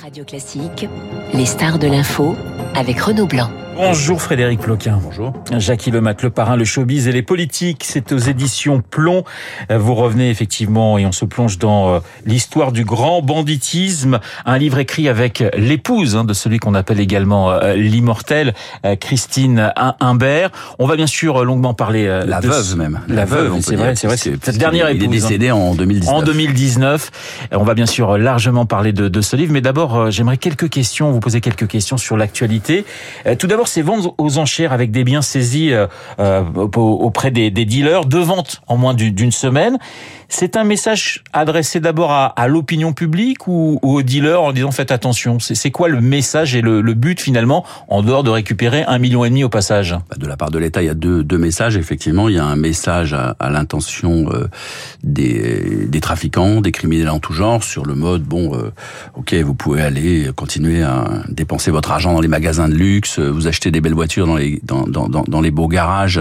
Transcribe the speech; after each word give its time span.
Radio 0.00 0.24
Classique, 0.24 0.88
les 1.32 1.46
stars 1.46 1.78
de 1.78 1.86
l'info 1.86 2.36
avec 2.74 3.00
Renaud 3.00 3.26
Blanc. 3.26 3.50
Bonjour 3.76 4.22
Frédéric 4.22 4.60
Ploquin. 4.60 5.00
Bonjour. 5.02 5.32
Jackie 5.58 5.90
Lemat, 5.90 6.14
le 6.22 6.30
parrain, 6.30 6.56
le 6.56 6.64
showbiz 6.64 7.08
et 7.08 7.12
les 7.12 7.22
politiques. 7.22 7.84
C'est 7.84 8.12
aux 8.12 8.18
éditions 8.18 8.80
Plomb. 8.80 9.24
Vous 9.68 9.94
revenez 9.94 10.30
effectivement 10.30 10.96
et 10.96 11.06
on 11.06 11.12
se 11.12 11.24
plonge 11.24 11.58
dans 11.58 11.94
euh, 11.94 11.98
l'histoire 12.24 12.70
du 12.70 12.84
grand 12.84 13.20
banditisme. 13.20 14.20
Un 14.46 14.58
livre 14.58 14.78
écrit 14.78 15.08
avec 15.08 15.42
l'épouse 15.56 16.14
hein, 16.14 16.24
de 16.24 16.32
celui 16.34 16.58
qu'on 16.58 16.74
appelle 16.74 17.00
également 17.00 17.50
euh, 17.50 17.74
l'immortel, 17.74 18.54
euh, 18.84 18.94
Christine 18.94 19.72
Imbert. 20.00 20.50
On 20.78 20.86
va 20.86 20.94
bien 20.94 21.08
sûr 21.08 21.44
longuement 21.44 21.74
parler 21.74 22.06
la 22.06 22.40
de 22.40 22.48
veuve 22.48 22.76
même. 22.76 23.00
La, 23.08 23.24
veuve, 23.24 23.60
c'est 23.60 23.76
vrai, 23.76 23.96
c'est 23.96 24.06
vrai. 24.06 24.16
Cette 24.16 24.58
dernière 24.58 24.88
épouse. 24.88 25.02
Il 25.02 25.04
est 25.04 25.08
décédé 25.08 25.48
hein. 25.48 25.56
en 25.56 25.74
2019. 25.74 26.14
En 26.14 26.22
2019. 26.22 27.10
On 27.52 27.64
va 27.64 27.74
bien 27.74 27.86
sûr 27.86 28.18
largement 28.18 28.66
parler 28.66 28.92
de, 28.92 29.08
de 29.08 29.20
ce 29.20 29.34
livre, 29.34 29.52
mais 29.52 29.60
d'abord, 29.60 30.10
j'aimerais 30.10 30.36
quelques 30.36 30.68
questions, 30.68 31.10
vous 31.10 31.20
poser 31.20 31.40
quelques 31.40 31.66
questions 31.66 31.96
sur 31.96 32.16
l'actualité. 32.16 32.84
Tout 33.38 33.46
d'abord, 33.46 33.63
c'est 33.68 33.82
vendre 33.82 34.14
aux 34.18 34.38
enchères 34.38 34.72
avec 34.72 34.90
des 34.90 35.04
biens 35.04 35.22
saisis 35.22 35.72
euh, 35.72 35.86
euh, 36.18 36.42
auprès 36.54 37.30
des, 37.30 37.50
dealers, 37.50 38.04
deux 38.04 38.22
ventes 38.22 38.62
en 38.66 38.76
moins 38.76 38.94
d'une 38.94 39.32
semaine. 39.32 39.78
C'est 40.28 40.56
un 40.56 40.64
message 40.64 41.22
adressé 41.32 41.80
d'abord 41.80 42.10
à, 42.10 42.48
l'opinion 42.48 42.92
publique 42.92 43.46
ou, 43.46 43.78
aux 43.82 44.02
dealers 44.02 44.42
en 44.42 44.52
disant 44.52 44.72
faites 44.72 44.90
attention. 44.90 45.38
C'est 45.38 45.70
quoi 45.70 45.88
le 45.88 46.00
message 46.00 46.56
et 46.56 46.60
le, 46.60 46.82
but 46.94 47.20
finalement 47.20 47.64
en 47.88 48.02
dehors 48.02 48.22
de 48.22 48.30
récupérer 48.30 48.84
un 48.84 48.98
million 48.98 49.24
et 49.24 49.28
demi 49.28 49.44
au 49.44 49.48
passage? 49.48 49.92
Bah, 49.92 50.16
De 50.16 50.26
la 50.26 50.36
part 50.36 50.50
de 50.50 50.58
l'État, 50.58 50.82
il 50.82 50.86
y 50.86 50.88
a 50.88 50.94
deux, 50.94 51.38
messages. 51.38 51.76
Effectivement, 51.76 52.28
il 52.28 52.36
y 52.36 52.38
a 52.38 52.44
un 52.44 52.56
message 52.56 53.14
à, 53.14 53.50
l'intention 53.50 54.26
euh, 54.32 54.48
des, 55.02 56.00
trafiquants, 56.00 56.60
des 56.60 56.72
criminels 56.72 57.10
en 57.10 57.18
tout 57.18 57.32
genre, 57.32 57.62
sur 57.62 57.84
le 57.84 57.94
mode 57.94 58.22
bon, 58.22 58.52
ok, 59.14 59.34
vous 59.34 59.54
pouvez 59.54 59.82
aller 59.82 60.30
continuer 60.34 60.82
à 60.82 61.04
dépenser 61.28 61.70
votre 61.70 61.90
argent 61.90 62.12
dans 62.12 62.20
les 62.20 62.28
magasins 62.28 62.68
de 62.68 62.74
luxe, 62.74 63.18
vous 63.18 63.46
acheter 63.54 63.70
des 63.70 63.80
belles 63.80 63.94
voitures 63.94 64.26
dans 64.26 64.36
les 64.36 64.60
dans, 64.64 64.82
dans, 64.86 65.08
dans 65.08 65.40
les 65.40 65.52
beaux 65.52 65.68
garages 65.68 66.20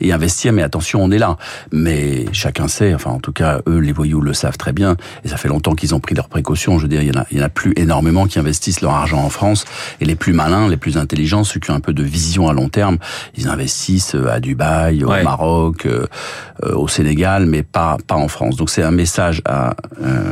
et 0.00 0.12
investir, 0.12 0.52
mais 0.52 0.62
attention, 0.62 1.02
on 1.02 1.10
est 1.10 1.18
là. 1.18 1.38
Mais 1.72 2.26
chacun 2.32 2.68
sait, 2.68 2.92
enfin 2.94 3.10
en 3.10 3.20
tout 3.20 3.32
cas, 3.32 3.60
eux, 3.66 3.78
les 3.78 3.92
voyous 3.92 4.20
le 4.20 4.34
savent 4.34 4.58
très 4.58 4.74
bien, 4.74 4.96
et 5.24 5.28
ça 5.28 5.38
fait 5.38 5.48
longtemps 5.48 5.74
qu'ils 5.74 5.94
ont 5.94 6.00
pris 6.00 6.14
leurs 6.14 6.28
précautions. 6.28 6.76
Je 6.78 6.82
veux 6.82 6.88
dire, 6.88 7.02
il 7.02 7.08
y 7.08 7.16
en 7.16 7.20
a, 7.22 7.26
il 7.30 7.38
y 7.38 7.40
en 7.40 7.44
a 7.44 7.48
plus 7.48 7.72
énormément 7.76 8.26
qui 8.26 8.38
investissent 8.38 8.82
leur 8.82 8.92
argent 8.92 9.22
en 9.24 9.30
France, 9.30 9.64
et 10.00 10.04
les 10.04 10.14
plus 10.14 10.34
malins, 10.34 10.68
les 10.68 10.76
plus 10.76 10.96
intelligents, 10.98 11.42
ceux 11.44 11.58
qui 11.58 11.70
ont 11.70 11.74
un 11.74 11.80
peu 11.80 11.94
de 11.94 12.02
vision 12.02 12.48
à 12.48 12.52
long 12.52 12.68
terme, 12.68 12.98
ils 13.36 13.48
investissent 13.48 14.14
euh, 14.14 14.30
à 14.30 14.40
Dubaï, 14.40 15.04
au 15.04 15.08
Maroc, 15.08 15.86
euh, 15.86 16.06
euh, 16.64 16.74
au 16.74 16.88
Sénégal, 16.88 17.46
mais 17.46 17.62
pas 17.62 17.96
pas 18.06 18.16
en 18.16 18.28
France. 18.28 18.56
Donc 18.56 18.68
c'est 18.68 18.82
un 18.82 18.90
message 18.90 19.40
à, 19.46 19.74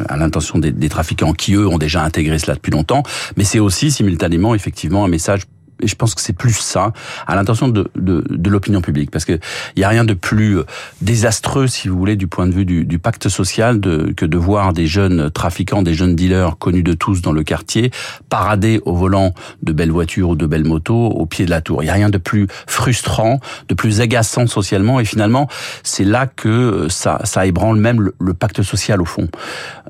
à 0.09 0.17
l'intention 0.17 0.59
des, 0.59 0.73
des 0.73 0.91
trafiquants 0.91 1.33
qui 1.33 1.55
eux 1.55 1.67
ont 1.67 1.79
déjà 1.79 2.03
intégré 2.03 2.39
cela 2.39 2.55
depuis 2.55 2.73
longtemps, 2.73 3.03
mais 3.37 3.45
c'est 3.45 3.59
aussi 3.59 3.91
simultanément 3.91 4.55
effectivement 4.55 5.05
un 5.05 5.09
message 5.09 5.43
et 5.81 5.87
je 5.87 5.95
pense 5.95 6.15
que 6.15 6.21
c'est 6.21 6.33
plus 6.33 6.55
ça, 6.55 6.93
à 7.27 7.35
l'intention 7.35 7.69
de, 7.69 7.91
de, 7.97 8.25
de 8.29 8.51
l'opinion 8.51 8.81
publique, 8.81 9.11
parce 9.11 9.25
que 9.25 9.39
il 9.77 9.81
y 9.81 9.85
a 9.85 9.89
rien 9.89 10.05
de 10.05 10.15
plus 10.15 10.59
euh, 10.59 10.65
désastreux, 11.01 11.67
si 11.67 11.89
vous 11.89 11.99
voulez, 11.99 12.17
du 12.17 12.27
point 12.27 12.47
de 12.47 12.53
vue 12.53 12.65
du, 12.65 12.85
du 12.85 12.99
pacte 12.99 13.29
social, 13.29 13.81
de, 13.81 14.13
que 14.17 14.25
de 14.27 14.37
voir 14.37 14.73
des 14.73 14.87
jeunes 14.87 15.31
trafiquants, 15.31 15.83
des 15.83 15.95
jeunes 15.95 16.17
dealers 16.17 16.59
connus 16.59 16.83
de 16.83 16.93
tous 16.93 17.21
dans 17.23 17.33
le 17.33 17.43
quartier, 17.43 17.91
parader 18.29 18.81
au 18.85 18.95
volant 18.95 19.35
de 19.63 19.73
belles 19.73 19.91
voitures 19.91 20.31
ou 20.31 20.37
de 20.37 20.47
belles 20.47 20.65
motos 20.65 21.09
au 21.09 21.27
pied 21.27 21.45
de 21.45 21.51
la 21.51 21.61
tour. 21.61 21.83
Il 21.83 21.87
y 21.87 21.91
a 21.91 21.95
rien 21.95 22.11
de 22.11 22.19
plus 22.19 22.47
frustrant, 22.67 23.41
de 23.69 23.75
plus 23.75 24.01
agaçant 24.01 24.47
socialement, 24.47 25.01
et 25.01 25.05
finalement, 25.05 25.49
c'est 25.83 26.05
là 26.05 26.27
que 26.27 26.87
ça, 26.89 27.21
ça 27.25 27.47
ébranle 27.47 27.79
même 27.79 28.01
le, 28.01 28.15
le 28.21 28.35
pacte 28.35 28.63
social 28.63 29.01
au 29.03 29.05
fond. 29.05 29.29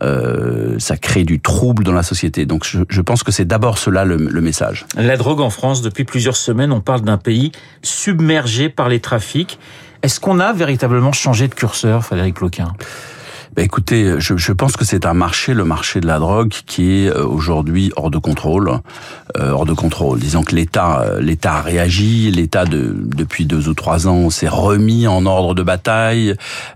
Euh, 0.03 0.79
ça 0.79 0.97
crée 0.97 1.25
du 1.25 1.41
trouble 1.41 1.85
dans 1.85 1.93
la 1.93 2.03
société. 2.03 2.47
Donc, 2.47 2.65
je, 2.65 2.81
je 2.89 3.01
pense 3.01 3.23
que 3.23 3.33
c'est 3.33 3.45
d'abord 3.45 3.79
cela 3.79 4.05
le, 4.05 4.17
le 4.17 4.41
message. 4.41 4.85
La 4.97 5.17
drogue 5.17 5.41
en 5.41 5.51
France 5.51 5.76
depuis 5.83 6.05
plusieurs 6.05 6.37
semaines, 6.37 6.73
on 6.73 6.81
parle 6.81 7.03
d'un 7.03 7.19
pays 7.19 7.53
submergé 7.83 8.69
par 8.69 8.89
les 8.89 9.01
trafics. 9.01 9.59
Est-ce 10.03 10.21
qu'on 10.21 10.41
a 10.41 10.53
véritablement 10.53 11.13
changé 11.13 11.49
de 11.49 11.55
curseur, 11.55 12.05
Frédéric 12.05 12.35
Ploquin 12.37 12.73
bah 13.57 13.63
écoutez, 13.63 14.17
je, 14.19 14.37
je, 14.37 14.53
pense 14.53 14.77
que 14.77 14.85
c'est 14.85 15.07
un 15.07 15.15
marché, 15.15 15.55
le 15.55 15.65
marché 15.65 16.01
de 16.01 16.07
la 16.07 16.19
drogue, 16.19 16.53
qui 16.67 16.93
est 16.93 17.09
euh, 17.09 17.25
aujourd'hui 17.25 17.91
hors 17.97 18.11
de 18.11 18.19
contrôle, 18.19 18.71
euh, 19.39 19.51
hors 19.51 19.65
de 19.65 19.73
contrôle. 19.73 20.19
Disons 20.19 20.43
que 20.43 20.55
l'État, 20.55 21.01
euh, 21.01 21.23
l'État 21.23 21.55
a 21.55 21.63
réagi, 21.63 22.31
l'État 22.31 22.67
de, 22.67 22.95
depuis 22.95 23.47
deux 23.47 23.71
ou 23.71 23.73
trois 23.73 24.09
ans 24.09 24.29
s'est 24.29 24.47
remis 24.47 25.07
en 25.07 25.25
ordre 25.25 25.55
de 25.55 25.63
bataille, 25.63 26.35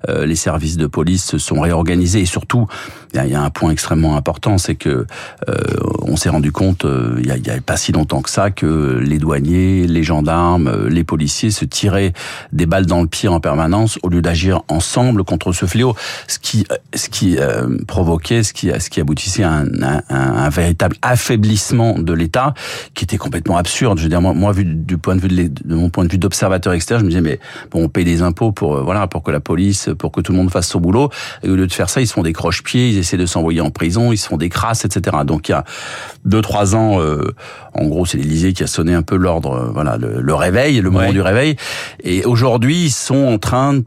euh, 0.08 0.24
les 0.24 0.36
services 0.36 0.78
de 0.78 0.86
police 0.86 1.22
se 1.22 1.36
sont 1.36 1.60
réorganisés. 1.60 2.20
Et 2.20 2.26
surtout, 2.26 2.66
il 3.12 3.26
y, 3.26 3.34
a 3.34 3.42
un 3.42 3.50
point 3.50 3.72
extrêmement 3.72 4.16
important, 4.16 4.56
c'est 4.56 4.76
que 4.76 5.04
euh, 5.48 5.54
on 6.02 6.16
s'est 6.16 6.28
rendu 6.28 6.52
compte, 6.52 6.86
il 7.18 7.26
y, 7.26 7.50
a, 7.50 7.54
a 7.54 7.60
pas 7.60 7.76
si 7.76 7.90
longtemps 7.90 8.22
que 8.22 8.30
ça, 8.30 8.52
que 8.52 9.00
les 9.02 9.18
douaniers, 9.18 9.86
les 9.88 10.04
gendarmes, 10.04 10.86
les 10.86 11.02
policiers 11.02 11.50
se 11.50 11.64
tiraient 11.64 12.12
des 12.52 12.66
balles 12.66 12.86
dans 12.86 13.02
le 13.02 13.08
pied 13.08 13.28
en 13.28 13.40
permanence 13.40 13.98
au 14.04 14.08
lieu 14.08 14.22
d'agir 14.22 14.62
ensemble 14.68 15.24
contre 15.24 15.52
ce 15.52 15.66
fléau, 15.66 15.96
ce 16.28 16.38
qui 16.38 16.64
ce 16.94 17.08
qui 17.08 17.36
euh, 17.38 17.78
provoquait, 17.86 18.42
ce 18.42 18.52
qui, 18.52 18.70
ce 18.78 18.90
qui 18.90 19.00
aboutissait 19.00 19.42
à 19.42 19.52
un, 19.52 19.66
un, 19.82 20.02
un 20.08 20.48
véritable 20.48 20.96
affaiblissement 21.02 21.98
de 21.98 22.12
l'État, 22.12 22.54
qui 22.94 23.04
était 23.04 23.16
complètement 23.16 23.56
absurde. 23.56 23.98
Je 23.98 24.04
veux 24.04 24.08
dire, 24.08 24.20
moi, 24.20 24.34
moi 24.34 24.52
vu 24.52 24.64
du 24.64 24.98
point 24.98 25.16
de 25.16 25.20
vue 25.20 25.28
de, 25.28 25.48
de 25.48 25.74
mon 25.74 25.90
point 25.90 26.04
de 26.04 26.10
vue 26.10 26.18
d'observateur 26.18 26.72
extérieur, 26.72 27.00
je 27.00 27.04
me 27.04 27.10
disais 27.10 27.20
mais 27.20 27.40
bon, 27.70 27.84
on 27.84 27.88
paye 27.88 28.04
des 28.04 28.22
impôts 28.22 28.52
pour 28.52 28.76
euh, 28.76 28.82
voilà 28.82 29.06
pour 29.06 29.22
que 29.22 29.30
la 29.30 29.40
police, 29.40 29.90
pour 29.98 30.12
que 30.12 30.20
tout 30.20 30.32
le 30.32 30.38
monde 30.38 30.50
fasse 30.50 30.68
son 30.68 30.80
boulot, 30.80 31.10
et 31.42 31.50
au 31.50 31.56
lieu 31.56 31.66
de 31.66 31.72
faire 31.72 31.90
ça, 31.90 32.00
ils 32.00 32.06
se 32.06 32.12
font 32.12 32.22
des 32.22 32.32
croche-pieds, 32.32 32.90
ils 32.90 32.98
essaient 32.98 33.16
de 33.16 33.26
s'envoyer 33.26 33.60
en 33.60 33.70
prison, 33.70 34.12
ils 34.12 34.18
se 34.18 34.28
font 34.28 34.36
des 34.36 34.48
crasses, 34.48 34.84
etc. 34.84 35.18
Donc 35.24 35.48
il 35.48 35.52
y 35.52 35.54
a 35.54 35.64
deux 36.24 36.42
trois 36.42 36.74
ans, 36.74 37.00
euh, 37.00 37.34
en 37.74 37.86
gros, 37.86 38.06
c'est 38.06 38.18
l'Élysée 38.18 38.52
qui 38.52 38.62
a 38.62 38.66
sonné 38.66 38.94
un 38.94 39.02
peu 39.02 39.16
l'ordre, 39.16 39.52
euh, 39.52 39.70
voilà, 39.72 39.96
le, 39.96 40.20
le, 40.20 40.34
réveil, 40.34 40.80
le 40.80 40.90
moment 40.90 41.06
ouais. 41.06 41.12
du 41.12 41.20
réveil, 41.20 41.56
et 42.02 42.24
aujourd'hui 42.24 42.84
ils 42.86 42.90
sont 42.90 43.26
en 43.26 43.38
train 43.38 43.80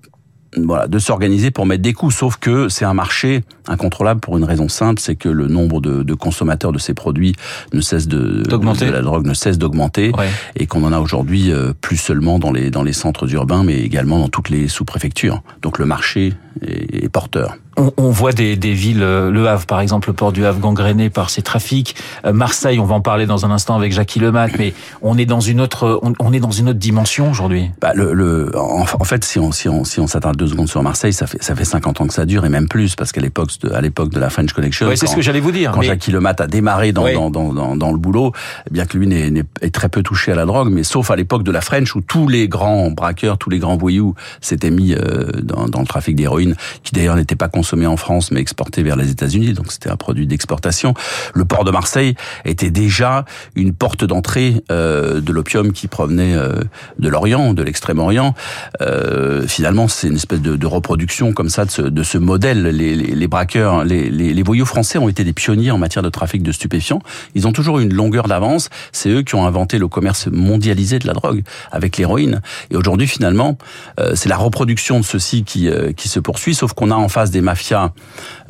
voilà, 0.58 0.88
de 0.88 1.00
s'organiser 1.00 1.52
pour 1.52 1.66
mettre 1.66 1.82
des 1.82 1.94
coups. 1.94 2.16
Sauf 2.16 2.38
que 2.38 2.70
c'est 2.70 2.86
un 2.86 2.94
marché 2.94 3.44
incontrôlable 3.68 4.20
pour 4.20 4.38
une 4.38 4.44
raison 4.44 4.68
simple, 4.70 5.02
c'est 5.02 5.16
que 5.16 5.30
le 5.30 5.48
nombre 5.48 5.82
de, 5.82 6.04
de, 6.04 6.14
consommateurs 6.14 6.72
de 6.72 6.80
ces 6.80 6.94
produits 6.94 7.34
ne 7.74 7.82
cesse 7.82 8.08
de, 8.08 8.44
de 8.44 8.92
la 8.92 9.02
drogue 9.02 9.26
ne 9.26 9.34
cesse 9.34 9.58
d'augmenter 9.58 10.12
ouais. 10.18 10.30
et 10.56 10.68
qu'on 10.68 10.84
en 10.84 10.92
a 10.92 11.00
aujourd'hui 11.00 11.52
euh, 11.52 11.74
plus 11.80 11.98
seulement 11.98 12.40
dans 12.40 12.52
les 12.52 12.70
dans 12.72 12.84
les 12.84 12.94
centres 12.94 13.32
urbains, 13.34 13.64
mais 13.64 13.80
également 13.80 14.20
dans 14.20 14.30
toutes 14.30 14.50
les 14.50 14.68
sous-préfectures. 14.68 15.42
Donc 15.62 15.80
le 15.80 15.86
marché 15.86 16.34
est, 16.62 17.04
est 17.04 17.10
porteur. 17.10 17.58
On, 17.78 17.92
on, 17.98 18.10
voit 18.10 18.32
des, 18.34 18.56
des, 18.56 18.74
villes, 18.74 19.02
euh, 19.02 19.32
Le 19.32 19.48
Havre 19.48 19.66
par 19.66 19.80
exemple, 19.80 20.10
le 20.10 20.14
port 20.14 20.32
du 20.32 20.46
Havre 20.46 20.60
gangréné 20.60 21.10
par 21.10 21.30
ces 21.30 21.42
trafics. 21.42 21.96
Euh, 22.26 22.34
Marseille, 22.34 22.80
on 22.80 22.86
va 22.86 22.96
en 22.96 23.02
parler 23.02 23.26
dans 23.26 23.46
un 23.46 23.52
instant 23.52 23.76
avec 23.76 23.92
Jackie 23.92 24.20
Lemat, 24.20 24.50
mais 24.58 24.74
on 25.02 25.18
est 25.18 25.26
dans 25.26 25.40
une 25.40 25.60
autre, 25.60 26.00
on, 26.04 26.14
on 26.20 26.34
est 26.34 26.40
dans 26.40 26.52
une 26.52 26.70
autre 26.70 26.80
dimension 26.80 27.32
aujourd'hui. 27.32 27.72
Bah 27.82 27.92
le, 27.96 28.14
le, 28.14 28.52
en, 28.58 28.82
en, 28.82 29.04
fait, 29.04 29.24
si 29.24 29.40
on 29.40 29.52
si 29.52 29.70
on 29.70 29.84
si 29.84 30.00
on 30.00 30.08
s'attarde 30.08 30.38
deux 30.38 30.48
secondes 30.48 30.70
sur 30.70 30.84
Marseille, 30.84 31.14
ça 31.14 31.28
fait 31.28 31.42
ça 31.42 31.56
fait 31.56 31.66
50 31.66 32.02
ans 32.02 32.08
que 32.08 32.14
ça 32.14 32.26
dure 32.26 32.46
et 32.46 32.50
même 32.50 32.68
plus 32.68 32.96
parce 32.96 33.12
qu'à 33.12 33.22
l'époque 33.22 33.50
de 33.62 33.72
à 33.72 33.82
l'époque 33.82 34.10
de 34.10 34.20
la 34.20 34.30
French 34.30 34.54
Connection, 34.54 34.88
ouais, 34.88 34.96
c'est 34.96 35.08
ce 35.08 35.16
que 35.16 35.22
j'allais 35.22 35.40
vous 35.40 35.52
dire. 35.52 35.72
Quand 35.72 35.80
mais... 35.80 35.88
Jackie 35.88 36.12
Lemat 36.12 36.36
a 36.40 36.48
démarré 36.48 36.92
dans, 36.92 37.12
dans, 37.30 37.54
dans, 37.54 37.76
dans, 37.76 37.92
le 37.92 37.98
boulot, 37.98 38.34
eh 38.70 38.74
bien 38.74 38.86
que 38.86 38.98
lui 38.98 39.08
n'est, 39.08 39.44
est 39.62 39.74
très 39.74 39.90
peu 39.90 40.04
touché 40.04 40.32
à 40.32 40.36
la 40.36 40.46
drogue, 40.46 40.70
mais 40.72 40.84
sauf 40.84 41.10
à 41.12 41.16
l'époque 41.16 41.44
de 41.44 41.52
la 41.52 41.62
French 41.62 41.96
où 41.96 42.02
tous 42.02 42.28
les 42.28 42.48
grands 42.48 42.92
braqueurs, 42.92 43.38
tous 43.38 43.50
les 43.50 43.60
grands 43.60 43.78
voyous 43.78 44.16
s'étaient 44.42 44.72
mis 44.72 44.94
euh, 44.94 45.32
dans, 45.42 45.68
dans 45.68 45.80
le 45.80 45.88
trafic 45.88 46.16
d'héroïne, 46.16 46.56
qui 46.84 46.94
d'ailleurs 46.94 47.16
n'était 47.16 47.36
pas 47.36 47.48
consommé 47.64 47.88
en 47.88 47.96
France, 47.96 48.30
mais 48.32 48.42
exporté 48.42 48.84
vers 48.84 48.98
les 48.98 49.10
États-Unis, 49.10 49.54
donc 49.54 49.72
c'était 49.72 49.90
un 49.90 49.96
produit 49.96 50.28
d'exportation. 50.28 50.94
Le 51.34 51.46
port 51.46 51.64
de 51.64 51.72
Marseille 51.72 52.14
était 52.44 52.72
déjà 52.72 53.24
une 53.56 53.74
porte 53.74 54.04
d'entrée 54.04 54.62
euh, 54.70 55.22
de 55.22 55.32
l'opium 55.32 55.72
qui 55.72 55.88
provenait 55.88 56.36
euh, 56.36 56.60
de 57.00 57.08
l'Orient, 57.08 57.54
de 57.54 57.64
l'extrême-orient. 57.64 58.36
Euh, 58.82 59.48
finalement, 59.48 59.88
c'est 59.88 60.10
une 60.10 60.18
espèce 60.18 60.42
de, 60.42 60.58
de, 60.58 60.68
reproduction 60.68 61.32
comme 61.32 61.48
ça 61.48 61.64
de 61.64 61.72
ce, 61.72 61.82
de 61.82 62.04
ce 62.04 62.18
modèle. 62.18 62.64
Les, 62.64 62.98
les, 62.98 63.16
les 63.16 63.28
braqueurs, 63.30 63.86
les, 63.86 64.10
les, 64.10 64.44
voyous 64.44 64.66
français 64.66 64.98
ont 64.98 65.08
été 65.08 65.24
des 65.24 65.32
pionniers 65.32 65.72
en 65.72 65.78
matière 65.78 66.04
de 66.04 66.10
trafic 66.10 66.44
de 66.44 66.52
stupéfiants. 66.52 67.02
Ils 67.34 67.48
ont 67.48 67.54
toujours 67.54 67.80
eu 67.80 67.84
une 67.84 67.94
longueur 67.94 68.28
d'avance. 68.28 68.70
C'est 68.92 69.10
eux 69.10 69.22
qui 69.22 69.36
ont 69.36 69.46
inventé 69.46 69.80
le 69.80 69.88
commerce 69.88 70.28
mondialisé 70.28 71.00
de 71.00 71.08
la 71.08 71.14
drogue 71.14 71.44
avec 71.72 71.96
l'héroïne. 71.96 72.42
Et 72.72 72.76
aujourd'hui, 72.76 73.08
finalement, 73.08 73.58
euh, 74.02 74.16
c'est 74.16 74.28
la 74.28 74.36
reproduction 74.36 75.00
de 75.00 75.06
ceci 75.06 75.46
qui, 75.46 75.70
euh, 75.70 75.94
qui 75.94 76.10
se 76.10 76.20
poursuit, 76.20 76.56
sauf 76.56 76.74
qu'on 76.74 76.92
a 76.92 76.96
en 76.96 77.08
face 77.08 77.32
des 77.32 77.40
mafias 77.40 77.53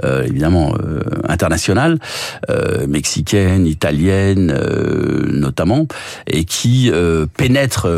euh, 0.03 0.23
évidemment 0.23 0.73
euh, 0.79 1.01
internationales, 1.27 1.99
euh, 2.49 2.87
mexicaines, 2.87 3.65
italiennes 3.65 4.51
euh, 4.51 5.25
notamment, 5.31 5.87
et 6.27 6.45
qui 6.45 6.89
euh, 6.91 7.25
pénètrent, 7.37 7.89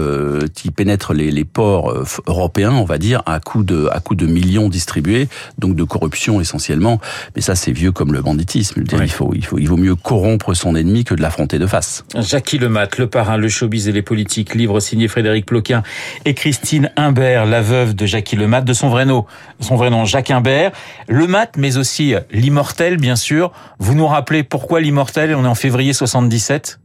qui 0.53 0.71
pénètrent 0.71 1.13
les, 1.13 1.31
les, 1.31 1.45
ports 1.45 1.93
européens, 2.27 2.71
on 2.71 2.85
va 2.85 2.97
dire, 2.97 3.21
à 3.25 3.39
coup 3.39 3.63
de 3.63 3.87
à 3.91 3.99
coup 3.99 4.15
de 4.15 4.25
millions 4.25 4.67
distribués, 4.69 5.27
donc 5.57 5.75
de 5.75 5.83
corruption 5.83 6.41
essentiellement. 6.41 6.99
Mais 7.35 7.41
ça, 7.41 7.55
c'est 7.55 7.71
vieux 7.71 7.91
comme 7.91 8.13
le 8.13 8.21
banditisme. 8.21 8.83
Oui. 8.91 8.99
Il 9.01 9.11
faut 9.11 9.31
il 9.33 9.45
faut 9.45 9.57
il 9.57 9.67
vaut 9.67 9.77
mieux 9.77 9.95
corrompre 9.95 10.53
son 10.53 10.75
ennemi 10.75 11.03
que 11.03 11.13
de 11.13 11.21
l'affronter 11.21 11.59
de 11.59 11.67
face. 11.67 12.03
Jackie 12.15 12.57
Lemat, 12.57 12.89
le 12.97 13.07
parrain, 13.07 13.37
le 13.37 13.47
showbiz 13.47 13.87
et 13.87 13.91
les 13.91 14.01
politiques, 14.01 14.55
livre 14.55 14.79
signé 14.79 15.07
Frédéric 15.07 15.45
Ploquin 15.45 15.83
et 16.25 16.33
Christine 16.33 16.91
Imbert, 16.97 17.45
la 17.45 17.61
veuve 17.61 17.95
de 17.95 18.05
Jackie 18.05 18.35
Lemat, 18.35 18.61
de 18.61 18.73
son 18.73 18.89
vrai 18.89 19.05
nom, 19.05 19.25
son 19.59 19.75
vrai 19.75 19.89
nom 19.89 20.05
Jacques 20.05 20.31
Imbert. 20.31 20.71
Le 21.07 21.27
mat, 21.27 21.53
mais 21.57 21.77
aussi 21.77 22.15
l'immortel, 22.31 22.97
bien 22.97 23.15
sûr. 23.15 23.51
Vous 23.79 23.95
nous 23.95 24.07
rappelez 24.07 24.43
pourquoi 24.43 24.81
l'immortel 24.81 25.35
On 25.35 25.45
est 25.45 25.47
en 25.47 25.55
février 25.55 25.93
77 25.93 26.79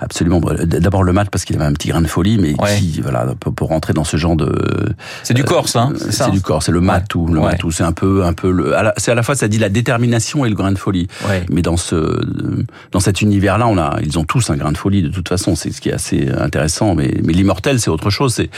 Absolument. 0.00 0.40
D'abord 0.40 1.02
le 1.02 1.12
mat 1.12 1.28
parce 1.30 1.44
qu'il 1.44 1.56
avait 1.56 1.66
un 1.66 1.74
petit 1.74 1.88
grain 1.88 2.00
de 2.00 2.06
folie, 2.06 2.38
mais 2.38 2.54
qui, 2.78 3.00
voilà, 3.02 3.26
pour, 3.38 3.68
rentrer 3.68 3.92
dans 3.92 4.04
ce 4.04 4.16
genre 4.16 4.34
de. 4.34 4.50
C'est 5.22 5.34
du 5.34 5.44
Corse, 5.44 5.76
hein. 5.76 5.92
C'est 6.10 6.30
du 6.30 6.40
Corse. 6.40 6.66
C'est 6.66 6.72
le 6.72 6.80
matou. 6.80 7.26
Le 7.26 7.40
matou, 7.40 7.70
c'est 7.70 7.84
un 7.84 7.92
peu, 7.92 8.24
un 8.24 8.32
peu 8.32 8.50
le. 8.50 8.74
C'est 8.96 9.12
à 9.12 9.14
la 9.14 9.22
fois, 9.22 9.34
ça 9.34 9.48
dit 9.48 9.58
la 9.58 9.68
détermination 9.68 10.44
et 10.46 10.48
le 10.48 10.54
grain 10.54 10.72
de 10.72 10.78
folie. 10.78 11.08
Mais 11.50 11.62
dans 11.62 11.76
ce, 11.76 12.18
dans 12.92 13.00
cet 13.00 13.20
univers-là, 13.20 13.66
on 13.66 13.76
a, 13.76 13.98
ils 14.02 14.18
ont 14.18 14.24
tous 14.24 14.50
un 14.50 14.56
grain 14.56 14.72
de 14.72 14.78
folie 14.78 15.02
de 15.02 15.08
toute 15.08 15.28
façon. 15.28 15.54
C'est 15.54 15.70
ce 15.70 15.80
qui 15.80 15.90
est 15.90 15.94
assez 15.94 16.28
intéressant. 16.30 16.94
Mais, 16.94 17.14
mais 17.22 17.34
l'immortel, 17.34 17.78
c'est 17.78 17.90
autre 17.90 18.10
chose. 18.10 18.34
C'est, 18.34 18.50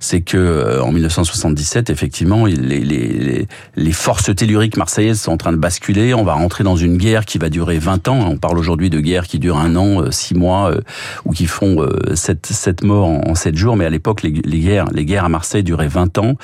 c'est 0.00 0.22
que 0.22 0.36
euh, 0.36 0.82
en 0.82 0.90
1977, 0.90 1.90
effectivement, 1.90 2.46
les, 2.46 2.56
les, 2.56 2.80
les, 2.80 3.48
les 3.76 3.92
forces 3.92 4.34
telluriques 4.34 4.76
marseillaises 4.76 5.20
sont 5.20 5.32
en 5.32 5.36
train 5.36 5.52
de 5.52 5.56
basculer. 5.56 6.14
On 6.14 6.24
va 6.24 6.34
rentrer 6.34 6.64
dans 6.64 6.76
une 6.76 6.96
guerre 6.96 7.24
qui 7.24 7.38
va 7.38 7.48
durer 7.48 7.78
20 7.78 8.08
ans. 8.08 8.28
On 8.28 8.36
parle 8.36 8.58
aujourd'hui 8.58 8.90
de 8.90 9.00
guerre 9.00 9.26
qui 9.26 9.38
dure 9.38 9.56
un 9.56 9.76
an, 9.76 10.02
euh, 10.02 10.10
six 10.10 10.34
mois 10.34 10.63
euh, 10.66 10.80
ou 11.24 11.32
qui 11.32 11.46
font 11.46 11.82
euh, 11.82 12.14
sept, 12.14 12.46
sept 12.46 12.82
morts 12.82 13.06
en, 13.06 13.34
sept 13.34 13.56
jours. 13.56 13.76
Mais 13.76 13.84
à 13.84 13.90
l'époque, 13.90 14.22
les, 14.22 14.32
guerres, 14.32 14.86
les 14.92 15.04
guerres 15.04 15.24
à 15.24 15.28
Marseille 15.28 15.62
duraient 15.62 15.88
20 15.88 16.18
ans. 16.18 16.34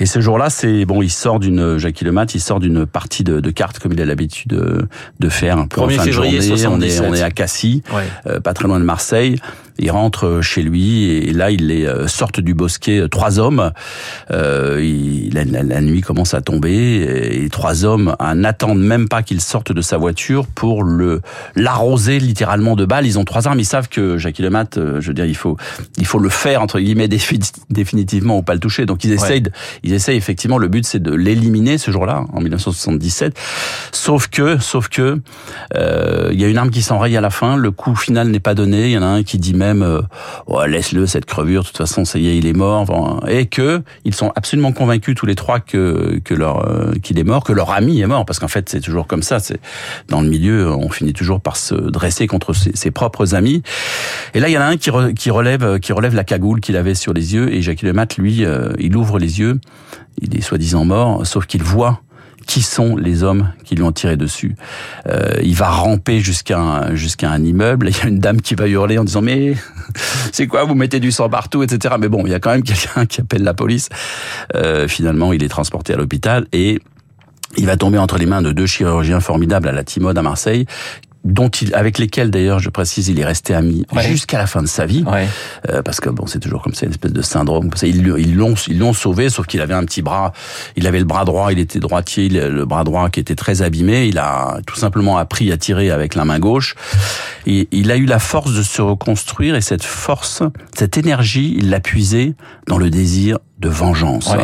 Et 0.00 0.06
ce 0.06 0.20
jour-là, 0.20 0.50
c'est 0.50 0.84
bon, 0.84 1.02
il 1.02 1.10
sort 1.10 1.40
d'une 1.40 1.78
Jacques 1.78 2.00
Lemat, 2.00 2.26
il 2.34 2.40
sort 2.40 2.60
d'une 2.60 2.86
partie 2.86 3.24
de, 3.24 3.40
de, 3.40 3.50
cartes 3.50 3.78
comme 3.78 3.92
il 3.92 4.00
a 4.00 4.04
l'habitude 4.04 4.50
de, 4.50 4.88
de 5.20 5.28
faire 5.28 5.58
un 5.58 5.66
peu 5.66 5.80
1er 5.80 6.00
février 6.00 6.40
journée. 6.40 6.66
On 6.66 6.80
est, 6.80 7.00
on 7.00 7.14
est 7.14 7.22
à 7.22 7.30
Cassis, 7.30 7.82
euh, 8.26 8.40
pas 8.40 8.54
très 8.54 8.66
loin 8.66 8.78
de 8.78 8.84
Marseille. 8.84 9.36
Il 9.78 9.90
rentre 9.90 10.40
chez 10.40 10.62
lui 10.62 11.04
et 11.10 11.32
là, 11.32 11.50
il 11.50 11.68
les 11.68 11.92
sortent 12.06 12.40
du 12.40 12.54
bosquet 12.54 13.02
trois 13.10 13.38
hommes. 13.38 13.72
Euh, 14.30 14.80
il, 14.82 15.34
la, 15.34 15.80
nuit 15.80 16.00
commence 16.00 16.34
à 16.34 16.40
tomber 16.40 17.42
et 17.44 17.48
trois 17.48 17.84
hommes 17.84 18.16
n'attendent 18.34 18.82
même 18.82 19.08
pas 19.08 19.22
qu'il 19.22 19.40
sorte 19.40 19.72
de 19.72 19.80
sa 19.80 19.96
voiture 19.96 20.46
pour 20.46 20.82
le 20.82 21.20
l'arroser 21.56 22.18
littéralement 22.18 22.76
de 22.76 22.84
balles. 22.84 23.06
Ils 23.06 23.18
ont 23.18 23.24
trois 23.24 23.46
armes, 23.48 23.60
ils 23.60 23.64
savent 23.64 23.88
que 23.88 24.18
Jackie 24.18 24.42
Lemat, 24.42 24.76
euh, 24.76 25.00
je 25.00 25.08
veux 25.08 25.14
dire, 25.14 25.26
il 25.26 25.36
faut, 25.36 25.56
il 25.96 26.06
faut 26.06 26.18
le 26.18 26.28
faire 26.28 26.62
entre 26.62 26.80
guillemets 26.80 27.08
définitivement 27.70 28.38
ou 28.38 28.42
pas 28.42 28.54
le 28.54 28.60
toucher. 28.60 28.86
Donc 28.86 29.04
ils 29.04 29.12
essayent, 29.12 29.42
ils 29.82 29.92
essayent 29.92 30.16
effectivement. 30.16 30.58
Le 30.58 30.68
but 30.68 30.86
c'est 30.86 31.02
de 31.02 31.12
l'éliminer 31.12 31.78
ce 31.78 31.90
jour-là, 31.90 32.24
en 32.32 32.40
1977. 32.40 33.36
Sauf 33.92 34.28
que, 34.28 34.58
sauf 34.58 34.88
que, 34.88 35.20
euh, 35.74 36.30
il 36.32 36.40
y 36.40 36.44
a 36.44 36.48
une 36.48 36.58
arme 36.58 36.70
qui 36.70 36.82
s'enraye 36.82 37.16
à 37.16 37.20
la 37.20 37.30
fin. 37.30 37.56
Le 37.56 37.70
coup 37.70 37.94
final 37.94 38.28
n'est 38.28 38.40
pas 38.40 38.54
donné. 38.54 38.86
Il 38.86 38.92
y 38.92 38.98
en 38.98 39.02
a 39.02 39.06
un 39.06 39.22
qui 39.22 39.38
dit 39.38 39.54
euh, 39.82 40.02
oh, 40.46 40.64
laisse-le 40.66 41.06
cette 41.06 41.24
crevure. 41.24 41.62
De 41.62 41.68
toute 41.68 41.78
façon, 41.78 42.04
ça 42.04 42.18
y 42.18 42.28
est, 42.28 42.36
il 42.36 42.46
est 42.46 42.52
mort. 42.52 43.24
et 43.28 43.46
que 43.46 43.82
ils 44.04 44.14
sont 44.14 44.32
absolument 44.36 44.72
convaincus 44.72 45.14
tous 45.14 45.26
les 45.26 45.34
trois 45.34 45.60
que 45.60 46.20
que 46.24 46.34
leur 46.34 46.68
euh, 46.68 46.92
qu'il 47.02 47.18
est 47.18 47.24
mort, 47.24 47.44
que 47.44 47.52
leur 47.52 47.70
ami 47.70 48.00
est 48.00 48.06
mort, 48.06 48.24
parce 48.24 48.38
qu'en 48.38 48.48
fait 48.48 48.68
c'est 48.68 48.80
toujours 48.80 49.06
comme 49.06 49.22
ça. 49.22 49.38
C'est 49.38 49.60
dans 50.08 50.20
le 50.20 50.28
milieu, 50.28 50.70
on 50.70 50.88
finit 50.88 51.12
toujours 51.12 51.40
par 51.40 51.56
se 51.56 51.74
dresser 51.74 52.26
contre 52.26 52.52
ses, 52.52 52.74
ses 52.74 52.90
propres 52.90 53.34
amis. 53.34 53.62
Et 54.34 54.40
là, 54.40 54.48
il 54.48 54.52
y 54.52 54.58
en 54.58 54.62
a 54.62 54.66
un 54.66 54.76
qui, 54.76 54.90
qui 55.14 55.30
relève, 55.30 55.78
qui 55.80 55.92
relève 55.92 56.14
la 56.14 56.24
cagoule 56.24 56.60
qu'il 56.60 56.76
avait 56.76 56.94
sur 56.94 57.12
les 57.12 57.34
yeux. 57.34 57.52
Et 57.52 57.62
Jacques 57.62 57.82
Lemat, 57.82 58.06
lui, 58.18 58.44
euh, 58.44 58.72
il 58.78 58.96
ouvre 58.96 59.18
les 59.18 59.40
yeux. 59.40 59.60
Il 60.20 60.36
est 60.36 60.40
soi-disant 60.40 60.84
mort, 60.84 61.26
sauf 61.26 61.46
qu'il 61.46 61.62
voit 61.62 62.00
qui 62.46 62.62
sont 62.62 62.96
les 62.96 63.22
hommes 63.22 63.52
qui 63.64 63.74
lui 63.74 63.82
ont 63.82 63.92
tiré 63.92 64.16
dessus? 64.16 64.56
Euh, 65.08 65.34
il 65.42 65.54
va 65.54 65.68
ramper 65.68 66.20
jusqu'à 66.20 66.58
un, 66.58 66.94
un 66.94 67.44
immeuble. 67.44 67.88
Il 67.90 67.96
y 67.96 68.00
a 68.00 68.06
une 68.06 68.18
dame 68.18 68.40
qui 68.40 68.54
va 68.54 68.66
hurler 68.66 68.98
en 68.98 69.04
disant 69.04 69.22
mais 69.22 69.54
c'est 70.32 70.46
quoi 70.46 70.64
vous 70.64 70.74
mettez 70.74 71.00
du 71.00 71.12
sang 71.12 71.28
partout 71.28 71.62
etc. 71.62 71.94
Mais 71.98 72.08
bon 72.08 72.24
il 72.26 72.30
y 72.30 72.34
a 72.34 72.40
quand 72.40 72.50
même 72.50 72.62
quelqu'un 72.64 73.06
qui 73.06 73.20
appelle 73.20 73.42
la 73.42 73.54
police. 73.54 73.88
Euh, 74.54 74.88
finalement 74.88 75.32
il 75.32 75.42
est 75.42 75.48
transporté 75.48 75.94
à 75.94 75.96
l'hôpital 75.96 76.46
et 76.52 76.80
il 77.56 77.66
va 77.66 77.76
tomber 77.76 77.98
entre 77.98 78.18
les 78.18 78.26
mains 78.26 78.42
de 78.42 78.52
deux 78.52 78.66
chirurgiens 78.66 79.20
formidables 79.20 79.68
à 79.68 79.72
la 79.72 79.84
Timode 79.84 80.18
à 80.18 80.22
Marseille 80.22 80.66
dont 81.24 81.48
il, 81.48 81.74
avec 81.74 81.98
lesquels 81.98 82.30
d'ailleurs, 82.30 82.58
je 82.58 82.68
précise, 82.68 83.08
il 83.08 83.18
est 83.18 83.24
resté 83.24 83.54
ami 83.54 83.86
jusqu'à 84.02 84.38
la 84.38 84.46
fin 84.46 84.62
de 84.62 84.66
sa 84.66 84.84
vie, 84.86 85.04
ouais. 85.04 85.26
euh, 85.70 85.82
parce 85.82 86.00
que 86.00 86.10
bon, 86.10 86.26
c'est 86.26 86.38
toujours 86.38 86.62
comme 86.62 86.74
ça 86.74 86.84
une 86.86 86.92
espèce 86.92 87.12
de 87.12 87.22
syndrome. 87.22 87.70
Ils 87.82 88.04
l'ont, 88.36 88.54
ils 88.68 88.78
l'ont 88.78 88.92
sauvé, 88.92 89.30
sauf 89.30 89.46
qu'il 89.46 89.60
avait 89.60 89.74
un 89.74 89.84
petit 89.84 90.02
bras, 90.02 90.32
il 90.76 90.86
avait 90.86 90.98
le 90.98 91.04
bras 91.04 91.24
droit, 91.24 91.52
il 91.52 91.58
était 91.58 91.80
droitier, 91.80 92.28
le 92.28 92.64
bras 92.64 92.84
droit 92.84 93.08
qui 93.08 93.20
était 93.20 93.34
très 93.34 93.62
abîmé. 93.62 94.06
Il 94.06 94.18
a 94.18 94.58
tout 94.66 94.76
simplement 94.76 95.16
appris 95.16 95.50
à 95.50 95.56
tirer 95.56 95.90
avec 95.90 96.14
la 96.14 96.24
main 96.24 96.38
gauche. 96.38 96.74
Et 97.46 97.68
il 97.72 97.90
a 97.90 97.96
eu 97.96 98.06
la 98.06 98.18
force 98.18 98.54
de 98.54 98.62
se 98.62 98.82
reconstruire 98.82 99.54
et 99.54 99.60
cette 99.60 99.84
force, 99.84 100.42
cette 100.76 100.96
énergie, 100.96 101.54
il 101.56 101.70
l'a 101.70 101.80
puisée 101.80 102.34
dans 102.66 102.78
le 102.78 102.90
désir 102.90 103.38
de 103.60 103.68
vengeance. 103.68 104.34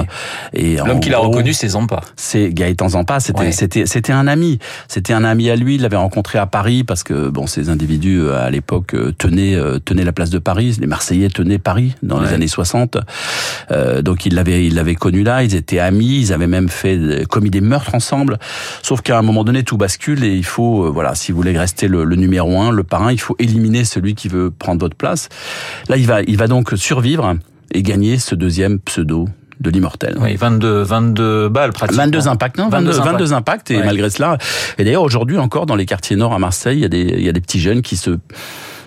Et 0.52 0.76
l'homme 0.76 1.00
qu'il 1.00 1.14
a 1.14 1.18
reconnu, 1.18 1.52
c'est 1.52 1.68
Zampa. 1.68 2.00
C'est 2.16 2.50
Gaëtan 2.52 2.90
Zampa. 2.90 3.18
C'était 3.18 3.50
c'était 3.50 3.86
c'était 3.86 4.12
un 4.12 4.26
ami. 4.28 4.58
C'était 4.86 5.12
un 5.12 5.24
ami 5.24 5.50
à 5.50 5.56
lui. 5.56 5.74
Il 5.74 5.82
l'avait 5.82 5.96
rencontré 5.96 6.38
à 6.38 6.46
Paris 6.46 6.84
parce 6.84 7.02
que 7.02 7.28
bon, 7.28 7.46
ces 7.46 7.70
individus 7.70 8.20
euh, 8.20 8.40
à 8.40 8.50
l'époque 8.50 8.94
euh, 8.94 9.12
tenaient 9.12 9.56
euh, 9.56 9.78
tenaient 9.78 10.04
la 10.04 10.12
place 10.12 10.30
de 10.30 10.38
Paris. 10.38 10.76
Les 10.80 10.86
Marseillais 10.86 11.28
tenaient 11.28 11.58
Paris 11.58 11.94
dans 12.02 12.20
les 12.20 12.32
années 12.32 12.46
60. 12.46 12.98
Euh, 13.72 14.00
donc 14.00 14.26
il 14.26 14.34
l'avait 14.34 14.64
il 14.64 14.76
l'avait 14.76 14.94
connu 14.94 15.24
là. 15.24 15.42
Ils 15.42 15.56
étaient 15.56 15.80
amis. 15.80 16.20
Ils 16.20 16.32
avaient 16.32 16.46
même 16.46 16.68
fait 16.68 17.26
commis 17.28 17.50
des 17.50 17.60
meurtres 17.60 17.94
ensemble. 17.96 18.38
Sauf 18.82 19.00
qu'à 19.00 19.18
un 19.18 19.22
moment 19.22 19.42
donné, 19.42 19.64
tout 19.64 19.76
bascule 19.76 20.22
et 20.22 20.34
il 20.34 20.44
faut 20.44 20.92
voilà, 20.92 21.16
si 21.16 21.32
vous 21.32 21.36
voulez 21.36 21.58
rester 21.58 21.88
le, 21.88 22.04
le 22.04 22.16
numéro 22.16 22.60
un, 22.60 22.70
le 22.70 22.84
parrain, 22.84 23.10
il 23.10 23.20
faut 23.20 23.34
éliminer 23.40 23.84
celui 23.84 24.14
qui 24.14 24.28
veut 24.28 24.52
prendre 24.52 24.80
votre 24.80 24.96
place. 24.96 25.28
Là, 25.88 25.96
il 25.96 26.06
va 26.06 26.22
il 26.22 26.36
va 26.36 26.46
donc 26.46 26.70
survivre 26.76 27.34
et 27.72 27.82
gagner 27.82 28.18
ce 28.18 28.34
deuxième 28.34 28.78
pseudo 28.80 29.28
de 29.60 29.70
l'immortel. 29.70 30.16
Oui, 30.20 30.36
22, 30.36 30.82
22 30.82 31.48
balles 31.48 31.72
pratiquement. 31.72 32.04
22 32.04 32.28
impacts, 32.28 32.58
non 32.58 32.68
22, 32.68 32.92
22 32.92 33.32
impacts, 33.32 33.70
et 33.70 33.78
malgré 33.78 34.08
cela. 34.08 34.38
Et 34.78 34.84
d'ailleurs, 34.84 35.02
aujourd'hui 35.02 35.38
encore, 35.38 35.66
dans 35.66 35.76
les 35.76 35.86
quartiers 35.86 36.16
nord 36.16 36.32
à 36.32 36.38
Marseille, 36.38 36.78
il 36.78 36.82
y 36.82 36.86
a 36.86 36.88
des, 36.88 37.02
il 37.02 37.22
y 37.22 37.28
a 37.28 37.32
des 37.32 37.40
petits 37.40 37.60
jeunes 37.60 37.82
qui 37.82 37.96
se 37.96 38.18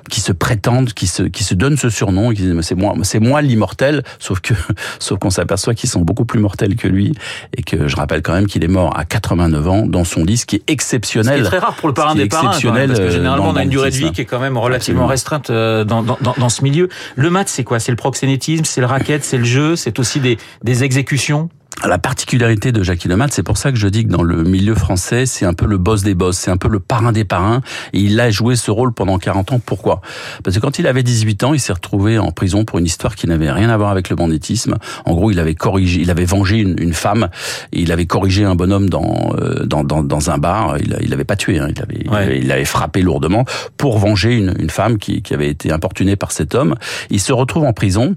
qui 0.10 0.22
se 0.22 0.32
prétendent, 0.32 0.94
qui 0.94 1.08
se, 1.08 1.24
qui 1.24 1.44
se 1.44 1.54
donnent 1.54 1.78
ce 1.78 1.90
surnom, 1.90 2.30
qui 2.30 2.42
disent 2.42 2.62
c'est 2.62 2.76
moi, 2.76 2.94
c'est 3.04 3.20
moi 3.20 3.42
l'immortel, 3.42 4.04
sauf 4.20 4.40
que, 4.40 4.54
sauf 5.00 5.20
qu'on 5.20 5.30
s'aperçoit 5.30 5.74
qu'ils 5.74 5.90
sont 5.90 6.02
beaucoup 6.02 6.26
plus 6.26 6.40
mortels 6.40 6.76
que 6.76 6.88
lui, 6.88 7.14
et 7.56 7.64
que 7.64 7.88
je 7.88 7.96
rappelle 7.96 8.22
quand 8.22 8.34
même 8.34 8.48
qu'il 8.48 8.64
est 8.64 8.68
mort 8.70 8.98
à 8.98 9.06
89 9.06 9.68
ans 9.68 9.86
dans 9.86 10.04
son 10.04 10.24
lit, 10.24 10.38
ce 10.38 10.46
qui 10.46 10.58
est 10.58 10.64
exceptionnel. 10.68 11.44
Ce 11.44 11.50
très 11.50 11.60
rare 11.60 11.76
pour 11.76 11.88
le 11.88 11.94
parrain 11.94 12.16
des 12.16 12.28
parrains, 12.28 12.50
exceptionnel 12.50 12.88
parce 12.88 13.00
que 13.00 13.10
généralement 13.10 13.50
on 13.50 13.56
a 13.56 13.64
une 13.64 13.70
durée 13.70 13.92
de 13.92 13.96
vie 13.96 14.12
qui 14.12 14.22
est 14.22 14.26
quand 14.26 14.40
même 14.40 14.58
relativement 14.58 15.08
restreinte 15.08 15.50
euh, 15.50 15.84
dans, 15.84 16.04
dans, 16.04 16.18
dans, 16.22 16.50
ce 16.50 16.64
milieu. 16.64 16.90
Le 17.16 17.30
mat, 17.30 17.48
c'est 17.48 17.64
quoi? 17.64 17.80
C'est 17.80 17.92
le 17.92 17.98
proxénétisme, 17.98 18.66
c'est 18.66 18.82
le 18.82 18.88
racket, 18.88 19.24
c'est 19.24 19.38
le 19.38 19.44
jeu, 19.44 19.76
c'est 19.76 20.00
aussi 20.00 20.20
des, 20.20 20.38
des 20.64 20.84
exécutions? 20.84 21.50
La 21.88 21.98
particularité 21.98 22.72
de 22.72 22.82
Jacques 22.82 23.04
Lemat, 23.04 23.28
c'est 23.32 23.44
pour 23.44 23.58
ça 23.58 23.72
que 23.72 23.78
je 23.78 23.88
dis 23.88 24.06
que 24.06 24.10
dans 24.10 24.24
le 24.24 24.44
milieu 24.44 24.74
français, 24.76 25.26
c'est 25.26 25.46
un 25.46 25.54
peu 25.54 25.66
le 25.66 25.78
boss 25.78 26.04
des 26.04 26.14
boss, 26.14 26.38
c'est 26.38 26.52
un 26.52 26.58
peu 26.58 26.70
le 26.70 26.80
parrain 26.80 27.12
des 27.12 27.26
parrains, 27.26 27.62
et 27.92 28.00
il 28.00 28.20
a 28.20 28.30
joué 28.30 28.56
ce 28.56 28.72
rôle 28.72 28.94
pendant 28.94 29.18
40 29.18 29.52
ans. 29.52 29.60
Pourquoi? 29.64 30.02
Parce 30.44 30.56
que 30.56 30.62
quand 30.62 30.80
il 30.80 30.88
avait 30.88 31.04
18 31.04 31.44
ans, 31.44 31.54
il 31.54 31.60
s'est 31.60 31.74
retrouvé 31.74 32.20
en 32.20 32.32
prison 32.32 32.64
pour 32.64 32.80
une 32.80 32.86
histoire 32.86 33.16
qui 33.16 33.28
n'avait 33.28 33.52
rien 33.52 33.70
à 33.70 33.76
voir 33.76 33.90
avec 33.90 34.10
le 34.10 34.16
banditisme. 34.16 34.76
En 35.06 35.14
gros, 35.14 35.32
il 35.32 35.40
avait 35.40 35.56
corrigé, 35.56 36.02
il 36.02 36.10
avait 36.10 36.26
vengé 36.26 36.58
une, 36.58 36.76
une 36.80 36.94
femme, 36.94 37.30
et 37.74 37.82
il 37.82 37.92
avait 37.92 38.06
corrigé 38.06 38.46
un 38.46 38.56
bonhomme 38.56 38.90
dans 38.90 39.36
euh, 39.42 39.66
dans, 39.66 39.84
dans, 39.84 40.04
dans, 40.04 40.30
un 40.30 40.38
bar. 40.38 40.78
Il, 40.78 40.98
il 41.02 41.10
l'avait 41.10 41.24
pas 41.26 41.36
tué, 41.36 41.60
hein. 41.60 41.68
il, 41.70 41.82
avait, 41.82 42.40
il, 42.40 42.52
avait, 42.52 42.66
frappé 42.66 43.02
lourdement 43.02 43.46
pour 43.78 43.98
venger 44.00 44.36
une, 44.36 44.54
une 44.60 44.70
femme 44.70 44.98
qui, 44.98 45.22
qui, 45.22 45.34
avait 45.34 45.50
été 45.50 45.72
importunée 45.72 46.16
par 46.16 46.32
cet 46.32 46.56
homme. 46.56 46.76
Il 47.10 47.20
se 47.20 47.34
retrouve 47.34 47.66
en 47.66 47.74
prison. 47.74 48.16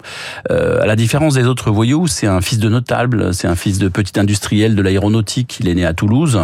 Euh, 0.51 0.81
à 0.83 0.87
la 0.87 0.95
différence 0.95 1.35
des 1.35 1.47
autres 1.47 1.71
voyous, 1.71 2.07
c'est 2.07 2.27
un 2.27 2.41
fils 2.41 2.59
de 2.59 2.69
notable, 2.69 3.35
c'est 3.35 3.46
un 3.47 3.55
fils 3.55 3.79
de 3.79 3.89
petit 3.89 4.19
industriel 4.19 4.75
de 4.75 4.83
l'aéronautique. 4.83 5.59
Il 5.61 5.69
est 5.69 5.75
né 5.75 5.85
à 5.85 5.95
Toulouse 5.95 6.41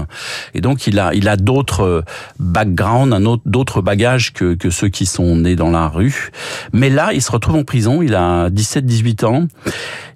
et 0.55 0.61
donc 0.61 0.87
il 0.87 0.99
a 0.99 1.15
il 1.15 1.29
a 1.29 1.37
d'autres 1.37 2.05
backgrounds, 2.39 3.15
un 3.15 3.25
autre 3.25 3.43
d'autres 3.47 3.83
bagages 3.83 4.33
que 4.33 4.55
que 4.55 4.71
ceux 4.71 4.89
qui 4.89 5.07
sont 5.07 5.37
nés 5.37 5.57
dans 5.57 5.71
la 5.71 5.89
rue. 5.89 6.31
Mais 6.73 6.91
là, 6.91 7.13
il 7.13 7.23
se 7.23 7.31
retrouve 7.31 7.57
en 7.57 7.65
prison. 7.65 8.03
Il 8.03 8.15
a 8.15 8.51
17-18 8.51 9.25
ans 9.25 9.49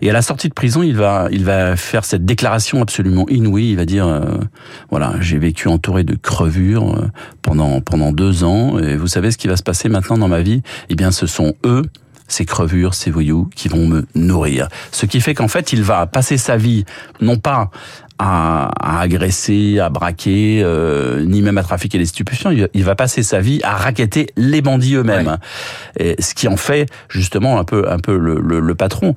et 0.01 0.11
à 0.11 0.13
la 0.13 0.23
sortie 0.23 0.49
de 0.49 0.55
prison, 0.55 0.83
il 0.83 0.97
va 0.97 1.29
il 1.31 1.45
va 1.45 1.77
faire 1.77 2.05
cette 2.05 2.25
déclaration 2.25 2.83
absolument 2.83 3.27
inouïe. 3.29 3.71
Il 3.71 3.77
va 3.77 3.85
dire 3.85 4.07
euh, 4.07 4.21
voilà, 4.91 5.15
j'ai 5.21 5.39
vécu 5.39 5.69
entouré 5.69 6.05
de 6.05 6.15
crevures 6.15 6.95
euh, 6.95 7.11
pendant 7.43 7.81
pendant 7.81 8.13
deux 8.13 8.45
ans 8.45 8.79
et 8.79 8.97
vous 8.97 9.09
savez 9.09 9.31
ce 9.31 9.39
qui 9.39 9.49
va 9.49 9.57
se 9.57 9.63
passer 9.63 9.89
maintenant 9.89 10.19
dans 10.19 10.29
ma 10.29 10.43
vie? 10.43 10.63
Eh 10.89 10.95
bien, 10.95 11.11
ce 11.11 11.27
sont 11.27 11.55
eux 11.65 11.83
ces 12.29 12.45
crevures, 12.45 12.95
ces 12.95 13.11
voyous 13.11 13.49
qui 13.55 13.69
vont 13.69 13.87
me 13.87 14.07
nourrir. 14.15 14.69
Ce 14.93 15.07
qui 15.07 15.21
fait 15.21 15.35
qu'en 15.35 15.49
fait, 15.49 15.73
il 15.73 15.83
va 15.83 16.07
passer 16.07 16.39
sa 16.39 16.57
vie 16.57 16.85
non 17.21 17.39
pas 17.39 17.71
à, 18.19 18.71
à 18.81 19.01
agresser, 19.01 19.79
à 19.79 19.89
braquer, 19.89 20.63
euh, 20.63 21.25
ni 21.25 21.43
même 21.43 21.59
à 21.59 21.63
trafiquer 21.63 21.99
des 21.99 22.07
stupéfiants. 22.07 22.51
Il, 22.51 22.85
va 22.85 22.95
passer 22.95 23.23
sa 23.23 23.41
vie 23.41 23.61
à 23.63 23.77
raqueter 23.77 24.29
les 24.37 24.63
bandits 24.63 24.95
eux-mêmes, 24.95 25.39
ce 25.99 26.35
qui 26.35 26.49
en 26.49 26.57
fait 26.57 26.89
justement 27.09 27.59
un 27.59 27.65
peu 27.65 27.91
un 27.91 27.99
peu 27.99 28.17
le, 28.17 28.41
le, 28.41 28.61
le 28.61 28.75
patron. 28.75 29.15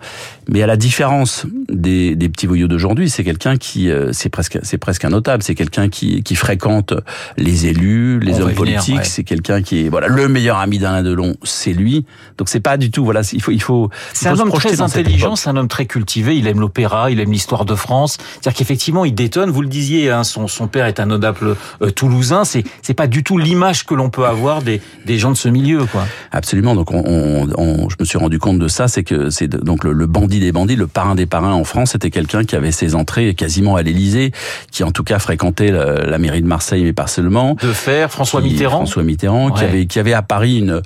Mais 0.52 0.64
à 0.64 0.68
la 0.68 0.78
différence 0.78 1.46
des, 1.70 2.16
des 2.16 2.28
petits 2.30 2.48
voyous 2.48 2.68
d'aujourd'hui, 2.68 3.10
c'est 3.10 3.24
quelqu'un 3.24 3.58
qui 3.58 3.90
euh, 3.90 4.12
c'est 4.12 4.30
presque 4.30 4.58
c'est 4.64 4.80
presque 4.80 5.06
un 5.06 5.10
notable. 5.10 5.44
C'est 5.44 5.56
quelqu'un 5.56 5.90
qui, 5.90 6.24
qui 6.24 6.36
fréquente 6.36 6.94
les 7.38 7.68
élus, 7.68 8.20
les 8.20 8.42
hommes 8.42 8.54
politiques. 8.54 9.06
C'est 9.06 9.24
quelqu'un 9.24 9.62
qui 9.62 9.86
est 9.86 9.90
voilà 9.90 10.08
le 10.08 10.28
meilleur 10.28 10.58
ami 10.58 10.80
d'Alain 10.80 11.04
Delon, 11.04 11.36
c'est 11.44 11.74
lui. 11.74 12.06
Donc 12.38 12.50
c'est 12.50 12.60
pas 12.60 12.78
du 12.78 12.90
tout 12.90 13.06
voilà 13.06 13.22
il 13.32 13.42
faut 13.42 13.52
il 13.52 13.62
faut. 13.62 13.90
C'est 14.14 14.28
un 14.28 14.40
homme 14.40 14.52
très 14.52 14.82
intelligent, 14.82 15.36
c'est 15.36 15.50
un 15.50 15.56
homme 15.56 15.68
très 15.68 15.86
cultivé. 15.86 16.38
Il 16.38 16.48
aime 16.48 16.60
l'opéra, 16.60 17.12
il 17.12 17.20
aime 17.20 17.32
l'histoire 17.32 17.66
de 17.66 17.76
France. 17.76 18.18
C'est-à-dire 18.42 18.58
qu'effectivement 18.58 18.89
effectivement, 18.90 19.06
il 19.06 19.14
détonne. 19.14 19.52
Vous 19.52 19.62
le 19.62 19.68
disiez, 19.68 20.10
hein, 20.10 20.24
son, 20.24 20.48
son 20.48 20.68
père 20.68 20.88
est 20.88 21.00
un 21.00 21.06
notable 21.06 21.56
euh, 21.82 21.92
toulousain. 21.92 22.44
C'est 22.44 22.64
c'est 22.82 22.96
pas 22.96 23.08
du 23.08 23.24
tout 23.24 23.38
l'image 23.38 23.86
que 23.86 23.94
l'on 23.94 24.10
peut 24.10 24.26
avoir 24.26 24.64
des, 24.64 24.82
des 25.06 25.20
gens 25.20 25.30
de 25.32 25.38
ce 25.38 25.48
milieu, 25.48 25.86
quoi. 25.86 26.06
Absolument. 26.32 26.74
Donc, 26.74 26.92
on, 26.92 27.48
on, 27.58 27.90
je 27.90 27.96
me 28.00 28.06
suis 28.06 28.18
rendu 28.18 28.40
compte 28.40 28.58
de 28.58 28.68
ça, 28.68 28.88
c'est 28.88 29.04
que 29.04 29.30
c'est 29.30 29.48
donc 29.48 29.84
le, 29.84 29.94
le, 29.94 30.08
bandit 30.08 30.40
des 30.40 30.52
bandits, 30.52 30.76
le 30.76 30.88
parrain 30.88 31.14
des 31.14 31.28
parrains 31.28 31.54
en 31.54 31.64
France, 31.64 31.92
c'était 31.92 32.10
quelqu'un 32.10 32.44
qui 32.44 32.56
avait 32.56 32.72
ses 32.72 32.96
entrées 32.96 33.36
quasiment 33.36 33.76
à 33.76 33.84
l'Élysée, 33.84 34.32
qui 34.72 34.84
en 34.84 34.92
tout 34.92 35.04
cas 35.04 35.20
fréquentait 35.20 35.72
la, 35.72 36.06
la, 36.06 36.18
mairie 36.18 36.42
de 36.42 36.48
Marseille, 36.48 36.84
mais 36.84 36.94
pas 36.94 37.08
seulement. 37.08 37.56
De 37.62 37.72
faire 37.72 38.12
François 38.12 38.42
Mitterrand. 38.42 38.78
François 38.78 39.04
Mitterrand, 39.04 39.50
ouais. 39.50 39.54
qui 39.54 39.64
avait 39.64 39.86
qui 39.86 40.00
avait 40.00 40.14
à 40.14 40.24
Paris 40.24 40.60
une 40.60 40.82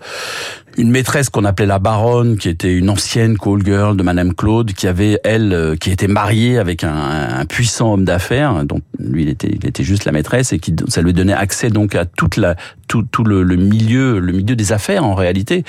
une 0.77 0.89
maîtresse 0.89 1.29
qu'on 1.29 1.45
appelait 1.45 1.65
la 1.65 1.79
baronne, 1.79 2.37
qui 2.37 2.49
était 2.49 2.73
une 2.73 2.89
ancienne 2.89 3.37
call 3.37 3.63
girl 3.63 3.95
de 3.95 4.03
Madame 4.03 4.33
Claude, 4.33 4.73
qui 4.73 4.87
avait 4.87 5.19
elle, 5.23 5.53
euh, 5.53 5.75
qui 5.75 5.91
était 5.91 6.07
mariée 6.07 6.57
avec 6.57 6.83
un, 6.83 6.93
un 6.93 7.45
puissant 7.45 7.93
homme 7.93 8.05
d'affaires, 8.05 8.65
dont 8.65 8.81
lui 8.99 9.23
il 9.23 9.29
était, 9.29 9.49
il 9.49 9.65
était 9.67 9.83
juste 9.83 10.05
la 10.05 10.11
maîtresse 10.11 10.53
et 10.53 10.59
qui 10.59 10.75
ça 10.87 11.01
lui 11.01 11.13
donnait 11.13 11.33
accès 11.33 11.69
donc 11.69 11.95
à 11.95 12.05
toute 12.05 12.37
la 12.37 12.55
tout, 12.87 13.03
tout 13.03 13.23
le, 13.23 13.43
le 13.43 13.55
milieu, 13.55 14.19
le 14.19 14.33
milieu 14.33 14.55
des 14.55 14.71
affaires 14.71 15.03
en 15.03 15.15
réalité 15.15 15.63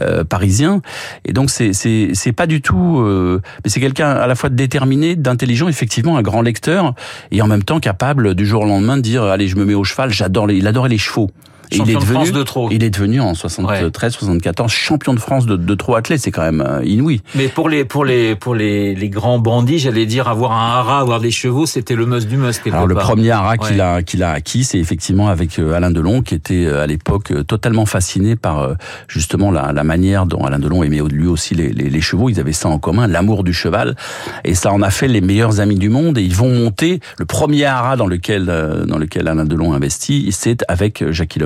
euh, 0.00 0.24
parisien. 0.24 0.82
Et 1.24 1.32
donc 1.32 1.50
c'est 1.50 1.72
c'est 1.72 2.10
c'est 2.14 2.32
pas 2.32 2.46
du 2.46 2.60
tout, 2.60 3.00
euh, 3.00 3.40
mais 3.64 3.70
c'est 3.70 3.80
quelqu'un 3.80 4.10
à 4.10 4.26
la 4.26 4.34
fois 4.34 4.50
déterminé, 4.50 5.16
d'intelligent, 5.16 5.68
effectivement 5.68 6.16
un 6.16 6.22
grand 6.22 6.42
lecteur 6.42 6.94
et 7.30 7.42
en 7.42 7.46
même 7.46 7.62
temps 7.62 7.80
capable 7.80 8.34
du 8.34 8.46
jour 8.46 8.62
au 8.62 8.66
lendemain 8.66 8.96
de 8.96 9.02
dire 9.02 9.24
allez 9.24 9.48
je 9.48 9.56
me 9.56 9.64
mets 9.64 9.74
au 9.74 9.84
cheval, 9.84 10.10
j'adore 10.10 10.50
il 10.50 10.66
adorait 10.66 10.88
les 10.88 10.98
chevaux. 10.98 11.30
Il 11.70 11.90
est 11.90 11.94
devenu, 11.94 12.32
de 12.32 12.42
trop. 12.42 12.68
il 12.70 12.82
est 12.82 12.90
devenu 12.90 13.20
en 13.20 13.34
73, 13.34 13.84
ouais. 13.84 14.10
74 14.10 14.70
champion 14.70 15.14
de 15.14 15.20
France 15.20 15.46
de, 15.46 15.56
de 15.56 15.74
trop 15.74 15.96
athlètes. 15.96 16.20
C'est 16.20 16.30
quand 16.30 16.42
même 16.42 16.64
euh, 16.66 16.84
inouï. 16.84 17.20
Mais 17.34 17.48
pour 17.48 17.68
les 17.68 17.84
pour 17.84 18.04
les 18.04 18.34
pour 18.34 18.54
les, 18.54 18.94
les 18.94 19.08
grands 19.08 19.38
bandits, 19.38 19.78
j'allais 19.78 20.06
dire 20.06 20.28
avoir 20.28 20.52
un 20.52 20.78
haras, 20.78 21.00
avoir 21.00 21.20
des 21.20 21.30
chevaux, 21.30 21.66
c'était 21.66 21.94
le 21.94 22.06
must 22.06 22.28
du 22.28 22.36
must. 22.36 22.62
Alors 22.66 22.86
le 22.86 22.94
premier 22.94 23.30
haras 23.30 23.52
ouais. 23.52 23.58
qu'il 23.58 23.80
a 23.80 24.02
qu'il 24.02 24.22
a 24.22 24.30
acquis, 24.32 24.64
c'est 24.64 24.78
effectivement 24.78 25.28
avec 25.28 25.58
euh, 25.58 25.72
Alain 25.72 25.90
Delon, 25.90 26.22
qui 26.22 26.34
était 26.34 26.66
euh, 26.66 26.82
à 26.82 26.86
l'époque 26.86 27.32
totalement 27.46 27.86
fasciné 27.86 28.36
par 28.36 28.76
justement 29.08 29.50
la, 29.50 29.72
la 29.72 29.84
manière 29.84 30.26
dont 30.26 30.44
Alain 30.44 30.58
Delon 30.58 30.82
aimait 30.82 31.00
lui 31.10 31.26
aussi 31.26 31.54
les, 31.54 31.70
les, 31.70 31.90
les 31.90 32.00
chevaux. 32.00 32.28
Ils 32.28 32.40
avaient 32.40 32.52
ça 32.52 32.68
en 32.68 32.78
commun, 32.78 33.06
l'amour 33.06 33.44
du 33.44 33.52
cheval, 33.52 33.96
et 34.44 34.54
ça 34.54 34.72
en 34.72 34.82
a 34.82 34.90
fait 34.90 35.08
les 35.08 35.20
meilleurs 35.20 35.60
amis 35.60 35.76
du 35.76 35.88
monde. 35.88 36.18
Et 36.18 36.22
ils 36.22 36.34
vont 36.34 36.52
monter 36.52 37.00
le 37.18 37.24
premier 37.24 37.64
haras 37.64 37.96
dans 37.96 38.06
lequel 38.06 38.46
dans 38.86 38.98
lequel 38.98 39.28
Alain 39.28 39.44
Delon 39.44 39.72
investit, 39.72 40.28
c'est 40.32 40.64
avec 40.68 41.04
Jackie 41.10 41.38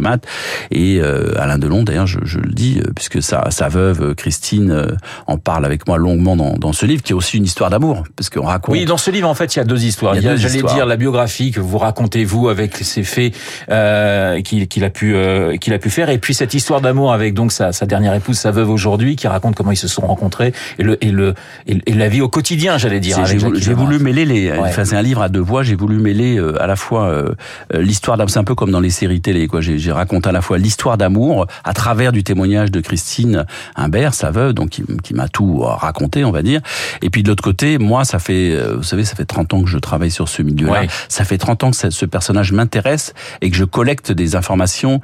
Et 0.71 1.01
euh, 1.01 1.35
Alain 1.39 1.59
Delon, 1.59 1.83
d'ailleurs, 1.83 2.07
je, 2.07 2.19
je, 2.25 2.39
le 2.39 2.53
dis, 2.53 2.81
euh, 2.81 2.91
puisque 2.95 3.23
sa, 3.23 3.51
sa 3.51 3.69
veuve 3.69 4.03
euh, 4.03 4.15
Christine 4.15 4.87
en 5.27 5.39
parle 5.39 5.65
avec 5.65 5.87
moi 5.87 5.99
longuement 5.99 6.37
dans, 6.37 6.55
dans 6.55 6.73
ce 6.73 6.87
livre, 6.87 7.03
qui 7.03 7.13
est 7.13 7.15
aussi 7.15 7.37
une 7.37 7.45
histoire 7.45 7.71
d'amour, 7.71 8.05
parce 8.17 8.31
qu'on 8.31 8.47
raconte. 8.47 8.75
Oui, 8.75 8.85
dans 8.85 8.97
ce 8.97 9.11
livre, 9.11 9.29
en 9.29 9.35
fait, 9.35 9.55
il 9.55 9.59
y 9.59 9.63
a 9.63 9.65
deux 9.65 9.85
histoires. 9.85 10.17
Il 10.17 10.23
y 10.23 10.29
a, 10.29 10.37
j'allais 10.37 10.63
dire, 10.63 10.87
la 10.87 10.97
biographie 10.97 11.51
que 11.51 11.61
vous 11.61 11.79
racontez 11.79 12.25
vous 12.25 12.49
avec 12.49 12.77
ces 12.77 13.03
faits 13.03 13.35
euh, 13.71 14.41
qu'il, 14.43 14.69
qu'il 14.69 14.85
a 14.85 14.91
pu 14.91 15.15
euh, 15.15 15.57
qu'il 15.57 15.73
a 15.73 15.79
pu 15.79 15.91
faire, 15.91 16.11
et 16.11 16.19
puis 16.19 16.35
cette 16.35 16.55
histoire 16.55 16.81
d'amour 16.81 17.13
avec 17.13 17.35
donc 17.35 17.53
sa, 17.53 17.73
sa 17.73 17.87
dernière 17.87 18.15
épouse, 18.15 18.39
sa 18.39 18.51
veuve 18.51 18.71
aujourd'hui, 18.71 19.17
qui 19.17 19.29
raconte 19.29 19.55
comment 19.55 19.73
ils 19.73 19.77
se 19.77 19.89
sont 19.89 20.07
rencontrés 20.07 20.53
et 20.79 20.83
le 20.83 21.03
et 21.05 21.11
le 21.11 21.35
et, 21.67 21.93
la 21.93 22.09
vie 22.09 22.21
au 22.21 22.29
quotidien, 22.29 22.79
j'allais 22.79 23.01
dire. 23.01 23.25
J'ai 23.27 23.39
voulu, 23.39 23.61
voulu, 23.75 23.99
mêler 23.99 24.25
les. 24.25 24.53
Ouais. 24.53 24.73
c'est 24.73 24.97
un 24.97 25.03
livre 25.03 25.23
à 25.23 25.29
deux 25.29 25.41
voix. 25.41 25.63
J'ai 25.63 25.75
voulu 25.75 25.99
mêler 25.99 26.39
euh, 26.39 26.61
à 26.63 26.67
la 26.67 26.77
fois 26.77 27.07
euh, 27.07 27.35
l'histoire 27.73 28.17
d'amour, 28.17 28.31
c'est 28.31 28.39
un 28.39 28.45
peu 28.45 28.55
comme 28.55 28.71
dans 28.71 28.81
les 28.81 28.91
séries 28.91 29.21
télé, 29.21 29.47
quoi. 29.47 29.61
J'ai, 29.61 29.93
j'ai 30.03 30.09
raconté 30.09 30.29
à 30.29 30.33
la 30.33 30.43
fois 30.43 30.59
l'histoire 30.59 30.99
d'amour 30.99 31.47
à 31.65 31.73
travers 31.75 32.13
du 32.13 32.25
témoignage 32.25 32.71
de 32.71 32.81
Christine 32.81 33.47
Imbert, 33.77 34.15
sa 34.15 34.31
veuve, 34.31 34.53
donc 34.53 34.71
qui, 34.71 34.83
qui 35.03 35.15
m'a 35.15 35.29
tout 35.29 35.61
raconté, 35.61 36.25
on 36.25 36.31
va 36.31 36.43
dire. 36.43 36.61
Et 37.03 37.11
puis 37.11 37.23
de 37.23 37.29
l'autre 37.29 37.43
côté, 37.43 37.79
moi, 37.79 38.05
ça 38.05 38.19
fait, 38.19 38.57
vous 38.75 38.83
savez, 38.83 39.05
ça 39.05 39.15
fait 39.15 39.25
30 39.25 39.55
ans 39.55 39.63
que 39.63 39.69
je 39.69 39.79
travaille 39.79 40.11
sur 40.11 40.29
ce 40.29 40.43
milieu-là. 40.43 40.83
Ouais. 40.83 40.89
Ça 41.09 41.25
fait 41.25 41.39
30 41.39 41.65
ans 41.65 41.71
que 41.71 41.91
ce 41.91 42.07
personnage 42.07 42.53
m'intéresse 42.53 43.15
et 43.41 43.51
que 43.51 43.57
je 43.57 43.65
collecte 43.65 44.13
des 44.13 44.37
informations 44.37 45.01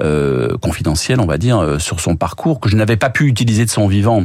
euh, 0.00 0.56
confidentielles, 0.58 1.20
on 1.20 1.26
va 1.26 1.38
dire, 1.38 1.58
euh, 1.58 1.78
sur 1.78 2.00
son 2.00 2.16
parcours 2.16 2.60
que 2.60 2.68
je 2.68 2.76
n'avais 2.76 2.96
pas 2.96 3.10
pu 3.10 3.26
utiliser 3.26 3.64
de 3.64 3.70
son 3.70 3.86
vivant, 3.86 4.24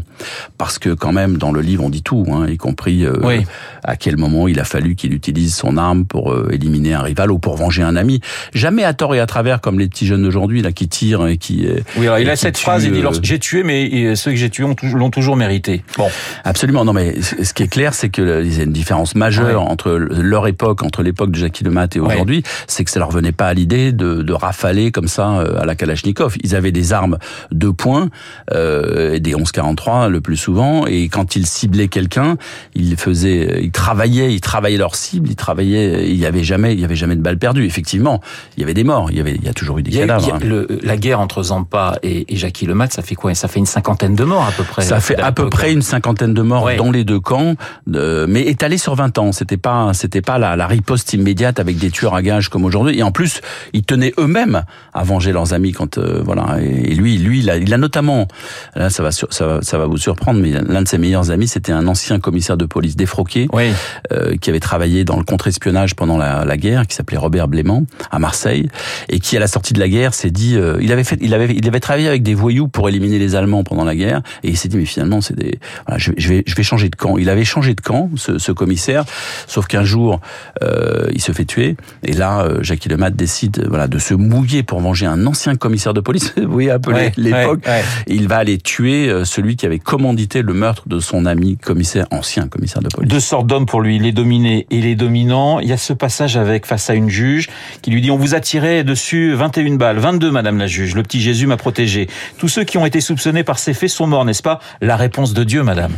parce 0.58 0.80
que 0.80 0.90
quand 0.94 1.12
même 1.12 1.38
dans 1.38 1.52
le 1.52 1.62
livre 1.62 1.84
on 1.84 1.90
dit 1.90 2.04
tout, 2.04 2.26
hein, 2.32 2.48
y 2.48 2.58
compris 2.58 3.06
euh, 3.06 3.20
oui. 3.24 3.46
à 3.84 3.96
quel 3.96 4.18
moment 4.18 4.48
il 4.48 4.60
a 4.60 4.64
fallu 4.64 4.96
qu'il 4.96 5.14
utilise 5.14 5.56
son 5.56 5.78
arme 5.78 6.06
pour 6.06 6.32
euh, 6.32 6.50
éliminer 6.52 6.94
un 6.94 7.02
rival 7.02 7.32
ou 7.32 7.40
pour 7.40 7.56
venger 7.58 7.84
un 7.84 7.96
ami. 7.96 8.22
Jamais 8.54 8.84
à 8.84 8.94
tort 8.94 9.16
et 9.16 9.20
à 9.20 9.26
travers 9.26 9.62
comme 9.62 9.80
les 9.80 9.88
petits 9.88 10.06
jeunes 10.06 10.17
d'aujourd'hui 10.24 10.62
là 10.62 10.72
qui 10.72 10.88
tirent 10.88 11.28
et 11.28 11.38
qui. 11.38 11.68
Oui, 11.98 12.08
alors 12.08 12.20
il 12.20 12.30
a 12.30 12.36
cette 12.36 12.56
tue, 12.56 12.64
phrase, 12.64 12.84
il 12.84 12.92
dit 12.92 13.04
j'ai 13.22 13.40
tué, 13.40 13.64
mais 13.64 14.16
ceux 14.16 14.32
que 14.32 14.38
j'ai 14.38 14.50
tués 14.50 14.66
l'ont 14.94 15.10
toujours 15.10 15.36
mérité. 15.36 15.84
Bon, 15.98 16.10
absolument. 16.44 16.86
Non, 16.86 16.94
mais 16.94 17.16
ce 17.22 17.54
qui 17.54 17.64
est 17.64 17.68
clair, 17.68 17.94
c'est 17.94 18.10
que 18.10 18.44
y 18.44 18.60
a 18.60 18.64
une 18.64 18.74
différence 18.74 19.16
majeure 19.16 19.64
ouais. 19.64 19.70
entre 19.70 19.92
leur 19.92 20.48
époque, 20.48 20.84
entre 20.84 21.04
l'époque 21.04 21.32
de 21.32 21.38
Jackie 21.38 21.64
Lemat 21.64 21.90
et 21.96 22.00
aujourd'hui, 22.00 22.38
ouais. 22.38 22.44
c'est 22.68 22.84
que 22.84 22.92
ça 22.92 23.00
leur 23.00 23.12
venait 23.12 23.32
pas 23.32 23.48
à 23.48 23.54
l'idée 23.54 23.92
de, 23.92 24.22
de, 24.22 24.34
rafaler 24.34 24.92
comme 24.92 25.08
ça 25.08 25.42
à 25.42 25.66
la 25.66 25.76
Kalachnikov. 25.76 26.36
Ils 26.44 26.56
avaient 26.56 26.72
des 26.72 26.94
armes 26.94 27.18
de 27.52 27.70
poing, 27.70 28.10
euh, 28.54 29.20
des 29.20 29.34
11-43 29.34 30.10
le 30.10 30.22
plus 30.22 30.38
souvent, 30.38 30.86
et 30.86 31.10
quand 31.10 31.36
ils 31.36 31.46
ciblaient 31.46 31.88
quelqu'un, 31.88 32.38
ils 32.76 32.98
faisaient, 32.98 33.60
ils 33.62 33.72
travaillaient, 33.72 34.34
ils 34.34 34.42
travaillaient 34.42 34.78
leur 34.78 34.96
cible, 34.96 35.30
ils 35.30 35.36
travaillaient, 35.36 36.10
il 36.10 36.18
y 36.18 36.26
avait 36.26 36.44
jamais, 36.44 36.74
il 36.74 36.80
y 36.80 36.86
avait 36.86 36.96
jamais 36.96 37.16
de 37.16 37.22
balles 37.22 37.38
perdues. 37.38 37.66
Effectivement, 37.66 38.22
il 38.56 38.62
y 38.62 38.64
avait 38.64 38.74
des 38.74 38.84
morts, 38.84 39.12
il 39.12 39.18
y 39.18 39.22
avait, 39.22 39.36
il 39.36 39.44
y 39.44 39.50
a 39.50 39.54
toujours 39.54 39.80
eu 39.80 39.84
des 39.84 39.92
il 39.92 39.98
y 39.98 40.02
a, 40.02 40.07
cadavres. 40.08 40.34
A 40.34 40.36
hein. 40.36 40.40
le, 40.44 40.68
la 40.84 40.98
guerre 40.98 41.20
entre 41.20 41.44
Zampa 41.44 41.98
et, 42.04 42.34
et 42.34 42.36
Jackie 42.38 42.66
Lemat, 42.66 42.90
ça 42.90 43.02
fait 43.02 43.16
quoi? 43.16 43.34
Ça 43.36 43.48
fait 43.48 43.60
une 43.60 43.66
cinquantaine 43.66 44.16
de 44.16 44.24
morts 44.24 44.48
à 44.48 44.52
peu 44.52 44.64
près. 44.64 44.82
Ça 44.82 45.00
fait 45.00 45.20
à 45.20 45.32
peu 45.32 45.50
près 45.50 45.74
une 45.74 45.82
cinquantaine 45.82 46.34
de 46.34 46.42
morts 46.42 46.64
ouais. 46.64 46.76
dans 46.78 46.92
les 46.92 47.04
deux 47.04 47.20
camps, 47.20 47.56
euh, 47.94 48.26
mais 48.28 48.42
étalé 48.48 48.78
sur 48.78 48.96
20 48.96 49.18
ans. 49.18 49.32
C'était 49.32 49.58
pas, 49.58 49.94
c'était 49.94 50.22
pas 50.22 50.38
la, 50.38 50.56
la 50.56 50.68
riposte 50.68 51.14
immédiate 51.14 51.60
avec 51.60 51.78
des 51.78 51.92
tueurs 51.92 52.16
à 52.16 52.22
gages 52.22 52.50
comme 52.50 52.66
aujourd'hui. 52.66 52.98
Et 52.98 53.04
en 53.04 53.12
plus, 53.12 53.42
ils 53.74 53.84
tenaient 53.84 54.14
eux-mêmes 54.18 54.64
à 54.94 55.04
venger 55.04 55.32
leurs 55.32 55.54
amis 55.54 55.72
quand 55.72 55.98
euh, 55.98 56.22
voilà. 56.24 56.58
Et, 56.62 56.96
lui, 56.96 57.18
lui, 57.18 57.40
il 57.40 57.50
a, 57.50 57.58
il 57.58 57.74
a 57.74 57.78
notamment, 57.78 58.28
là, 58.76 58.90
ça 58.90 59.04
va, 59.04 59.12
sur, 59.12 59.32
ça 59.34 59.48
va, 59.48 59.62
ça 59.62 59.78
va 59.78 59.86
vous 59.86 59.98
surprendre, 59.98 60.40
mais 60.40 60.52
l'un 60.52 60.82
de 60.82 60.88
ses 60.88 60.98
meilleurs 60.98 61.32
amis, 61.32 61.48
c'était 61.48 61.72
un 61.72 61.88
ancien 61.88 62.20
commissaire 62.20 62.58
de 62.58 62.66
police 62.66 62.96
défroqué, 62.96 63.48
oui. 63.54 63.72
euh, 64.12 64.36
qui 64.38 64.50
avait 64.50 64.60
travaillé 64.60 65.04
dans 65.04 65.18
le 65.18 65.24
contre-espionnage 65.24 65.96
pendant 65.96 66.18
la, 66.18 66.46
la, 66.46 66.58
guerre, 66.58 66.88
qui 66.88 66.96
s'appelait 66.96 67.18
Robert 67.18 67.48
Blément 67.48 67.84
à 68.12 68.20
Marseille, 68.20 68.70
et 69.10 69.20
qui 69.20 69.38
à 69.38 69.40
la 69.40 69.48
sortie 69.48 69.74
de 69.74 69.80
la 69.80 69.90
guerre 69.90 69.97
s'est 70.14 70.32
dit, 70.32 70.56
euh, 70.56 70.78
il 70.82 70.92
avait 70.92 71.04
fait, 71.04 71.18
il 71.22 71.34
avait, 71.34 71.54
il 71.54 71.68
avait 71.68 71.80
travaillé 71.80 72.08
avec 72.08 72.24
des 72.24 72.34
voyous 72.34 72.68
pour 72.68 72.90
éliminer 72.90 73.20
les 73.20 73.36
Allemands 73.36 73.64
pendant 73.64 73.84
la 73.84 73.96
guerre, 73.96 74.22
et 74.44 74.50
il 74.50 74.58
s'est 74.58 74.68
dit 74.68 74.78
mais 74.78 74.86
finalement 74.86 75.22
c'est 75.22 75.36
des, 75.36 75.60
voilà, 75.86 75.98
je, 75.98 76.12
je, 76.18 76.30
vais, 76.30 76.44
je 76.46 76.56
vais 76.56 76.64
changer 76.64 76.90
de 76.90 76.96
camp. 76.96 77.18
Il 77.18 77.30
avait 77.30 77.46
changé 77.46 77.74
de 77.74 77.82
camp, 77.82 78.10
ce, 78.16 78.38
ce 78.38 78.52
commissaire, 78.52 79.06
sauf 79.48 79.68
qu'un 79.68 79.84
jour 79.84 80.20
euh, 80.64 81.08
il 81.14 81.22
se 81.22 81.32
fait 81.32 81.46
tuer, 81.46 81.76
et 82.04 82.14
là 82.14 82.42
euh, 82.42 82.64
Jackie 82.64 82.90
Lemat 82.90 83.12
décide, 83.12 83.66
voilà, 83.68 83.88
de 83.88 84.00
se 84.00 84.14
mouiller 84.14 84.64
pour 84.64 84.80
venger 84.80 85.06
un 85.06 85.26
ancien 85.26 85.56
commissaire 85.56 85.94
de 85.94 86.02
police, 86.02 86.34
vous 86.38 86.52
voyez 86.52 86.72
un 86.72 86.80
peu 86.80 86.94
ouais, 86.94 87.12
l'époque. 87.18 87.64
Ouais, 87.66 87.72
ouais. 87.72 87.84
Il 88.08 88.28
va 88.28 88.38
aller 88.38 88.58
tuer 88.58 89.10
euh, 89.10 89.26
celui 89.26 89.56
qui 89.56 89.66
avait 89.66 89.80
commandité 89.80 90.42
le 90.42 90.54
meurtre 90.54 90.88
de 90.88 91.00
son 91.00 91.26
ami 91.26 91.58
commissaire, 91.58 92.08
ancien 92.12 92.48
commissaire 92.48 92.82
de 92.82 92.90
police. 92.90 93.10
Deux 93.10 93.20
sortes 93.20 93.48
d'hommes 93.48 93.66
pour 93.66 93.82
lui, 93.82 94.00
les 94.00 94.12
dominés 94.12 94.68
et 94.72 94.82
les 94.82 94.96
dominants. 94.96 95.60
Il 95.60 95.68
y 95.68 95.74
a 95.74 95.78
ce 95.78 95.94
passage 95.94 96.38
avec 96.38 96.66
face 96.66 96.90
à 96.90 96.94
une 96.94 97.10
juge 97.10 97.50
qui 97.82 97.92
lui 97.92 98.02
dit 98.02 98.12
on 98.12 98.18
vous 98.18 98.36
a 98.36 98.40
tiré 98.40 98.84
dessus 98.84 99.34
21 99.34 99.77
balles, 99.78 99.98
22 99.98 100.32
madame 100.32 100.58
la 100.58 100.68
juge. 100.68 100.96
Le 100.96 101.04
petit 101.04 101.22
Jésus 101.22 101.48
m'a 101.48 101.58
protégé. 101.58 102.08
Tous 102.38 102.48
ceux 102.48 102.64
qui 102.64 102.78
ont 102.78 102.86
été 102.86 103.02
soupçonnés 103.02 103.44
par 103.44 103.60
ces 103.60 103.74
faits 103.74 103.90
sont 103.90 104.08
morts, 104.08 104.26
n'est-ce 104.26 104.44
pas? 104.44 104.60
La 104.82 104.96
réponse 104.96 105.34
de 105.34 105.44
Dieu, 105.44 105.64
madame. 105.64 105.92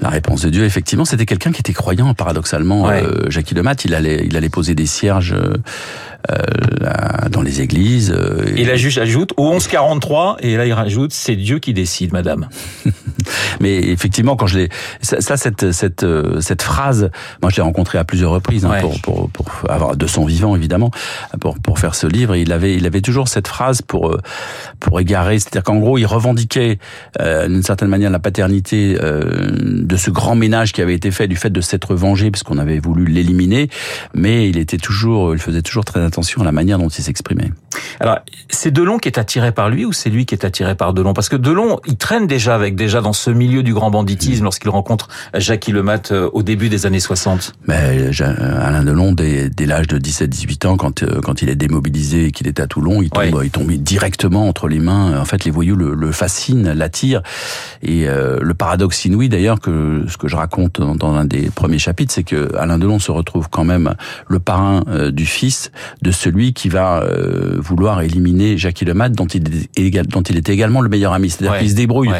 La 0.00 0.08
réponse 0.08 0.42
de 0.42 0.50
Dieu, 0.50 0.64
effectivement, 0.64 1.04
c'était 1.04 1.26
quelqu'un 1.26 1.50
qui 1.50 1.60
était 1.60 1.72
croyant, 1.72 2.14
paradoxalement. 2.14 2.84
Ouais. 2.84 3.02
Euh, 3.02 3.28
Jackie 3.28 3.54
Lemat, 3.54 3.74
il 3.84 3.94
allait, 3.94 4.24
il 4.24 4.36
allait 4.36 4.48
poser 4.48 4.74
des 4.74 4.86
cierges 4.86 5.34
euh, 6.30 6.36
dans 7.30 7.42
les 7.42 7.60
églises. 7.60 8.14
Euh, 8.16 8.44
et 8.56 8.64
la 8.64 8.76
juge 8.76 8.98
ajoute 8.98 9.32
au 9.36 9.50
1143, 9.50 10.38
et 10.40 10.56
là 10.56 10.66
il 10.66 10.72
rajoute, 10.72 11.12
c'est 11.12 11.36
Dieu 11.36 11.58
qui 11.58 11.72
décide, 11.72 12.12
madame. 12.12 12.48
Mais 13.60 13.78
effectivement, 13.78 14.36
quand 14.36 14.46
je 14.46 14.58
l'ai, 14.58 14.68
ça, 15.02 15.20
ça, 15.20 15.36
cette 15.36 15.72
cette 15.72 16.06
cette 16.40 16.62
phrase, 16.62 17.10
moi 17.42 17.50
je 17.50 17.56
l'ai 17.56 17.62
rencontré 17.62 17.98
à 17.98 18.04
plusieurs 18.04 18.30
reprises 18.30 18.64
hein, 18.64 18.70
ouais. 18.70 18.80
pour, 18.80 19.00
pour 19.00 19.30
pour 19.30 19.70
avoir 19.70 19.96
de 19.96 20.06
son 20.06 20.24
vivant 20.24 20.56
évidemment 20.56 20.90
pour 21.40 21.58
pour 21.58 21.78
faire 21.78 21.94
ce 21.94 22.06
livre. 22.06 22.34
Et 22.34 22.42
il 22.42 22.52
avait 22.52 22.74
il 22.74 22.86
avait 22.86 23.00
toujours 23.00 23.28
cette 23.28 23.48
phrase 23.48 23.82
pour 23.82 24.16
pour 24.80 25.00
égarer, 25.00 25.38
c'est-à-dire 25.38 25.62
qu'en 25.62 25.76
gros 25.76 25.98
il 25.98 26.06
revendiquait 26.06 26.78
euh, 27.20 27.48
d'une 27.48 27.62
certaine 27.62 27.88
manière 27.88 28.10
la 28.10 28.18
paternité 28.18 28.96
euh, 29.00 29.48
de 29.50 29.96
ce 29.96 30.10
grand 30.10 30.34
ménage 30.34 30.72
qui 30.72 30.82
avait 30.82 30.94
été 30.94 31.10
fait 31.10 31.28
du 31.28 31.36
fait 31.36 31.50
de 31.50 31.60
s'être 31.60 31.94
vengé 31.94 32.30
puisqu'on 32.30 32.58
avait 32.58 32.78
voulu 32.78 33.06
l'éliminer, 33.06 33.68
mais 34.14 34.48
il 34.48 34.58
était 34.58 34.78
toujours, 34.78 35.34
il 35.34 35.40
faisait 35.40 35.62
toujours 35.62 35.84
très 35.84 36.00
attention 36.00 36.17
à 36.42 36.44
la 36.44 36.52
manière 36.52 36.78
dont 36.78 36.88
il 36.88 37.02
s'exprimait. 37.02 37.52
Alors, 38.00 38.18
c'est 38.50 38.70
Delon 38.70 38.98
qui 38.98 39.08
est 39.08 39.18
attiré 39.18 39.52
par 39.52 39.68
lui 39.68 39.84
ou 39.84 39.92
c'est 39.92 40.10
lui 40.10 40.26
qui 40.26 40.34
est 40.34 40.44
attiré 40.44 40.74
par 40.74 40.92
Delon? 40.94 41.14
Parce 41.14 41.28
que 41.28 41.36
Delon, 41.36 41.80
il 41.86 41.96
traîne 41.96 42.26
déjà 42.26 42.54
avec 42.54 42.76
déjà 42.76 43.00
dans 43.00 43.12
ce 43.12 43.30
milieu 43.30 43.62
du 43.62 43.74
grand 43.74 43.90
banditisme 43.90 44.44
lorsqu'il 44.44 44.70
rencontre 44.70 45.08
Jackie 45.34 45.72
Lemat 45.72 46.12
euh, 46.12 46.30
au 46.32 46.42
début 46.42 46.68
des 46.68 46.86
années 46.86 47.00
60. 47.00 47.54
Mais 47.66 48.10
Alain 48.20 48.84
Delon, 48.84 49.12
dès, 49.12 49.48
dès 49.50 49.66
l'âge 49.66 49.86
de 49.86 49.98
17-18 49.98 50.66
ans, 50.66 50.76
quand 50.76 51.02
euh, 51.02 51.20
quand 51.22 51.42
il 51.42 51.48
est 51.48 51.56
démobilisé 51.56 52.26
et 52.26 52.32
qu'il 52.32 52.46
est 52.46 52.60
à 52.60 52.66
Toulon, 52.66 53.02
il 53.02 53.10
tombe, 53.10 53.40
il 53.44 53.50
tombe 53.50 53.70
directement 53.70 54.48
entre 54.48 54.68
les 54.68 54.78
mains. 54.78 55.18
En 55.20 55.24
fait, 55.24 55.44
les 55.44 55.50
voyous 55.50 55.76
le, 55.76 55.94
le 55.94 56.12
fascinent, 56.12 56.72
l'attirent. 56.72 57.22
Et 57.82 58.08
euh, 58.08 58.38
le 58.40 58.54
paradoxe 58.54 59.04
inouï, 59.04 59.28
d'ailleurs, 59.28 59.60
que 59.60 60.04
ce 60.08 60.16
que 60.16 60.28
je 60.28 60.36
raconte 60.36 60.80
dans, 60.80 60.94
dans 60.94 61.14
un 61.14 61.24
des 61.24 61.50
premiers 61.50 61.78
chapitres, 61.78 62.12
c'est 62.12 62.24
que 62.24 62.54
Alain 62.56 62.78
Delon 62.78 62.98
se 62.98 63.10
retrouve 63.10 63.48
quand 63.50 63.64
même 63.64 63.94
le 64.28 64.38
parrain 64.38 64.82
du 65.10 65.26
fils 65.26 65.70
de 66.02 66.10
celui 66.10 66.52
qui 66.52 66.68
va 66.68 67.04
vouloir 67.56 67.77
éliminer 68.02 68.58
Jackie 68.58 68.84
Lemat, 68.84 69.10
dont 69.10 69.26
il 69.26 69.42
est, 69.76 70.02
dont 70.08 70.22
il 70.22 70.36
était 70.36 70.52
également 70.52 70.80
le 70.80 70.88
meilleur 70.88 71.12
ami. 71.12 71.30
C'est-à-dire 71.30 71.58
qu'il 71.58 71.70
se 71.70 71.74
débrouille. 71.74 72.10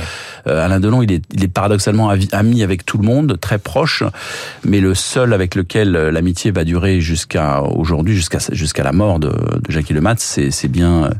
Euh, 0.47 0.65
Alain 0.65 0.81
Delon, 0.81 1.03
il 1.03 1.13
est, 1.13 1.23
il 1.33 1.45
est 1.45 1.49
paradoxalement 1.49 2.11
ami 2.33 2.63
avec 2.63 2.85
tout 2.85 2.99
le 2.99 3.05
monde, 3.05 3.39
très 3.41 3.59
proche, 3.59 4.03
mais 4.65 4.81
le 4.81 4.95
seul 4.95 5.33
avec 5.33 5.55
lequel 5.55 5.97
euh, 5.97 6.11
l'amitié 6.11 6.51
va 6.51 6.65
durer 6.65 7.01
jusqu'à 7.01 7.63
aujourd'hui, 7.63 8.15
jusqu'à 8.15 8.39
jusqu'à 8.53 8.83
la 8.83 8.93
mort 8.93 9.19
de, 9.19 9.29
de 9.29 9.71
Jackie 9.71 9.93
Lemat, 9.93 10.17
c'est 10.19 10.69
bien 10.69 11.11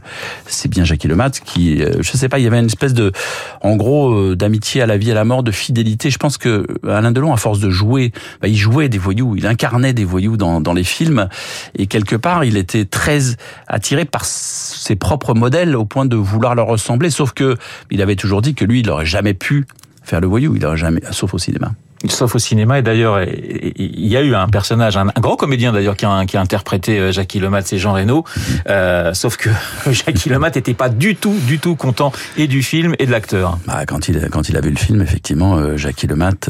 c'est 0.47 0.69
bien 0.69 0.85
Jackie 0.85 1.09
Lemat 1.09 1.31
qui, 1.31 1.83
euh, 1.83 1.95
je 2.01 2.13
sais 2.13 2.29
pas, 2.29 2.39
il 2.39 2.45
y 2.45 2.47
avait 2.47 2.59
une 2.59 2.67
espèce 2.67 2.95
de, 2.95 3.13
en 3.61 3.77
gros, 3.77 4.35
d'amitié 4.35 4.83
à 4.83 4.87
la 4.87 4.97
vie, 4.97 5.11
à 5.11 5.15
la 5.15 5.25
mort, 5.25 5.43
de 5.43 5.51
fidélité. 5.51 6.11
Je 6.11 6.19
pense 6.19 6.39
que 6.39 6.67
Alain 6.87 7.13
Delon, 7.13 7.33
à 7.33 7.37
force 7.37 7.61
de 7.61 7.71
jouer, 7.71 8.13
bah, 8.41 8.49
il 8.49 8.57
jouait 8.57 8.89
des 8.89 8.99
voyous, 8.99 9.35
il 9.37 9.47
incarnait 9.47 9.93
des 9.93 10.05
voyous 10.05 10.37
dans 10.37 10.61
dans 10.61 10.73
les 10.73 10.85
films, 10.85 11.29
et 11.77 11.87
quelque 11.87 12.17
part, 12.17 12.45
il 12.45 12.57
était 12.57 12.85
très 12.85 13.21
attiré 13.67 14.05
par 14.05 14.25
ses 14.29 14.97
propres 14.97 15.35
modèles 15.35 15.77
au 15.77 15.85
point 15.85 16.07
de 16.07 16.17
vouloir 16.17 16.55
leur 16.55 16.67
ressembler. 16.67 17.11
Sauf 17.11 17.33
que 17.33 17.57
il 17.91 18.03
avait 18.03 18.17
toujours 18.17 18.43
dit 18.43 18.55
que 18.55 18.65
lui, 18.65 18.81
il 18.81 18.91
aurait 18.91 19.07
jamais 19.07 19.35
pu 19.35 19.67
faire 20.03 20.21
le 20.21 20.27
voyou. 20.27 20.57
Il 20.57 20.65
aurait 20.65 20.77
jamais, 20.77 21.01
sauf 21.11 21.35
au 21.35 21.39
cinéma. 21.39 21.73
Sauf 22.07 22.37
au 22.37 22.39
cinéma, 22.39 22.79
et 22.79 22.83
d'ailleurs, 22.83 23.21
il 23.25 24.07
y 24.07 24.17
a 24.17 24.23
eu 24.23 24.33
un 24.37 24.47
personnage, 24.47 24.97
un, 24.97 25.07
grand 25.21 25.35
comédien 25.35 25.73
d'ailleurs, 25.73 25.97
qui 25.97 26.05
a, 26.05 26.27
qui 26.27 26.37
a 26.37 26.41
interprété 26.41 26.97
euh, 26.97 27.11
Jackie 27.11 27.41
Lemat, 27.41 27.63
c'est 27.63 27.79
Jean 27.79 27.93
Reno. 27.93 28.25
Euh, 28.69 29.13
sauf 29.15 29.37
que 29.37 29.51
Jackie 29.91 30.29
Lemat 30.29 30.51
n'était 30.51 30.75
pas 30.75 30.91
du 30.91 31.17
tout, 31.17 31.37
du 31.47 31.59
tout 31.59 31.75
content 31.75 32.13
et 32.37 32.47
du 32.47 32.63
film 32.63 32.95
et 33.01 33.07
de 33.07 33.11
l'acteur. 33.11 33.59
Bah, 33.67 33.85
quand 33.85 34.09
il 34.09 34.29
quand 34.31 34.49
il 34.49 34.57
a 34.57 34.61
vu 34.61 34.71
le 34.71 34.77
film, 34.77 35.03
effectivement, 35.03 35.57
euh, 35.57 35.77
Jackie 35.77 36.07
Lemat, 36.07 36.49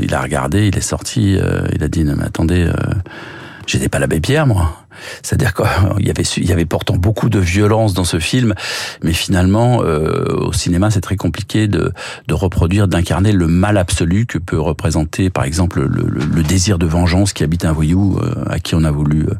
il 0.00 0.14
a 0.14 0.22
regardé, 0.22 0.68
il 0.68 0.76
est 0.78 0.80
sorti, 0.80 1.38
il 1.74 1.84
a 1.84 1.88
dit 1.88 2.04
mais 2.04 2.24
attendez, 2.24 2.70
j'étais 3.66 3.90
pas 3.90 3.98
l'abbé 3.98 4.20
Pierre, 4.20 4.46
moi. 4.46 4.81
C'est-à-dire 5.22 5.54
qu'il 5.54 6.06
y 6.06 6.10
avait, 6.10 6.22
il 6.22 6.46
y 6.46 6.52
avait 6.52 6.64
pourtant 6.64 6.96
beaucoup 6.96 7.28
de 7.28 7.38
violence 7.38 7.94
dans 7.94 8.04
ce 8.04 8.18
film, 8.18 8.54
mais 9.02 9.12
finalement, 9.12 9.82
euh, 9.82 10.24
au 10.36 10.52
cinéma, 10.52 10.90
c'est 10.90 11.00
très 11.00 11.16
compliqué 11.16 11.68
de, 11.68 11.92
de 12.28 12.34
reproduire, 12.34 12.88
d'incarner 12.88 13.32
le 13.32 13.46
mal 13.46 13.78
absolu 13.78 14.26
que 14.26 14.38
peut 14.38 14.60
représenter, 14.60 15.30
par 15.30 15.44
exemple, 15.44 15.80
le, 15.82 16.06
le, 16.08 16.42
désir 16.42 16.78
de 16.78 16.86
vengeance 16.86 17.32
qui 17.32 17.44
habite 17.44 17.64
un 17.64 17.72
voyou 17.72 18.18
euh, 18.18 18.44
à 18.50 18.58
qui 18.58 18.74
on 18.74 18.82
a 18.84 18.90
voulu 18.90 19.22
euh, 19.22 19.34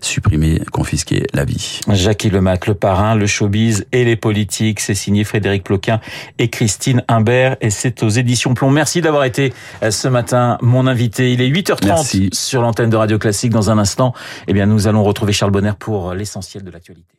supprimer, 0.00 0.60
confisquer 0.72 1.24
la 1.32 1.44
vie. 1.44 1.80
Jackie 1.88 2.30
Lemat, 2.30 2.58
le 2.66 2.74
parrain, 2.74 3.14
le 3.14 3.26
showbiz 3.26 3.86
et 3.92 4.04
les 4.04 4.16
politiques, 4.16 4.80
c'est 4.80 4.94
signé 4.94 5.24
Frédéric 5.24 5.64
Ploquin 5.64 6.00
et 6.38 6.48
Christine 6.48 7.04
Imbert, 7.08 7.56
et 7.60 7.70
c'est 7.70 8.02
aux 8.02 8.08
éditions 8.08 8.54
Plomb. 8.54 8.70
Merci 8.70 9.00
d'avoir 9.00 9.24
été 9.24 9.52
ce 9.88 10.08
matin 10.08 10.58
mon 10.62 10.86
invité. 10.86 11.32
Il 11.32 11.40
est 11.40 11.48
8h30 11.48 12.34
sur 12.34 12.62
l'antenne 12.62 12.90
de 12.90 12.96
Radio 12.96 13.18
Classique. 13.18 13.50
Dans 13.50 13.70
un 13.70 13.78
instant, 13.78 14.14
eh 14.46 14.52
bien, 14.52 14.66
nous 14.66 14.86
retrouver 15.04 15.32
Charles 15.32 15.52
Bonner 15.52 15.72
pour 15.78 16.14
l'essentiel 16.14 16.64
de 16.64 16.70
l'actualité. 16.70 17.17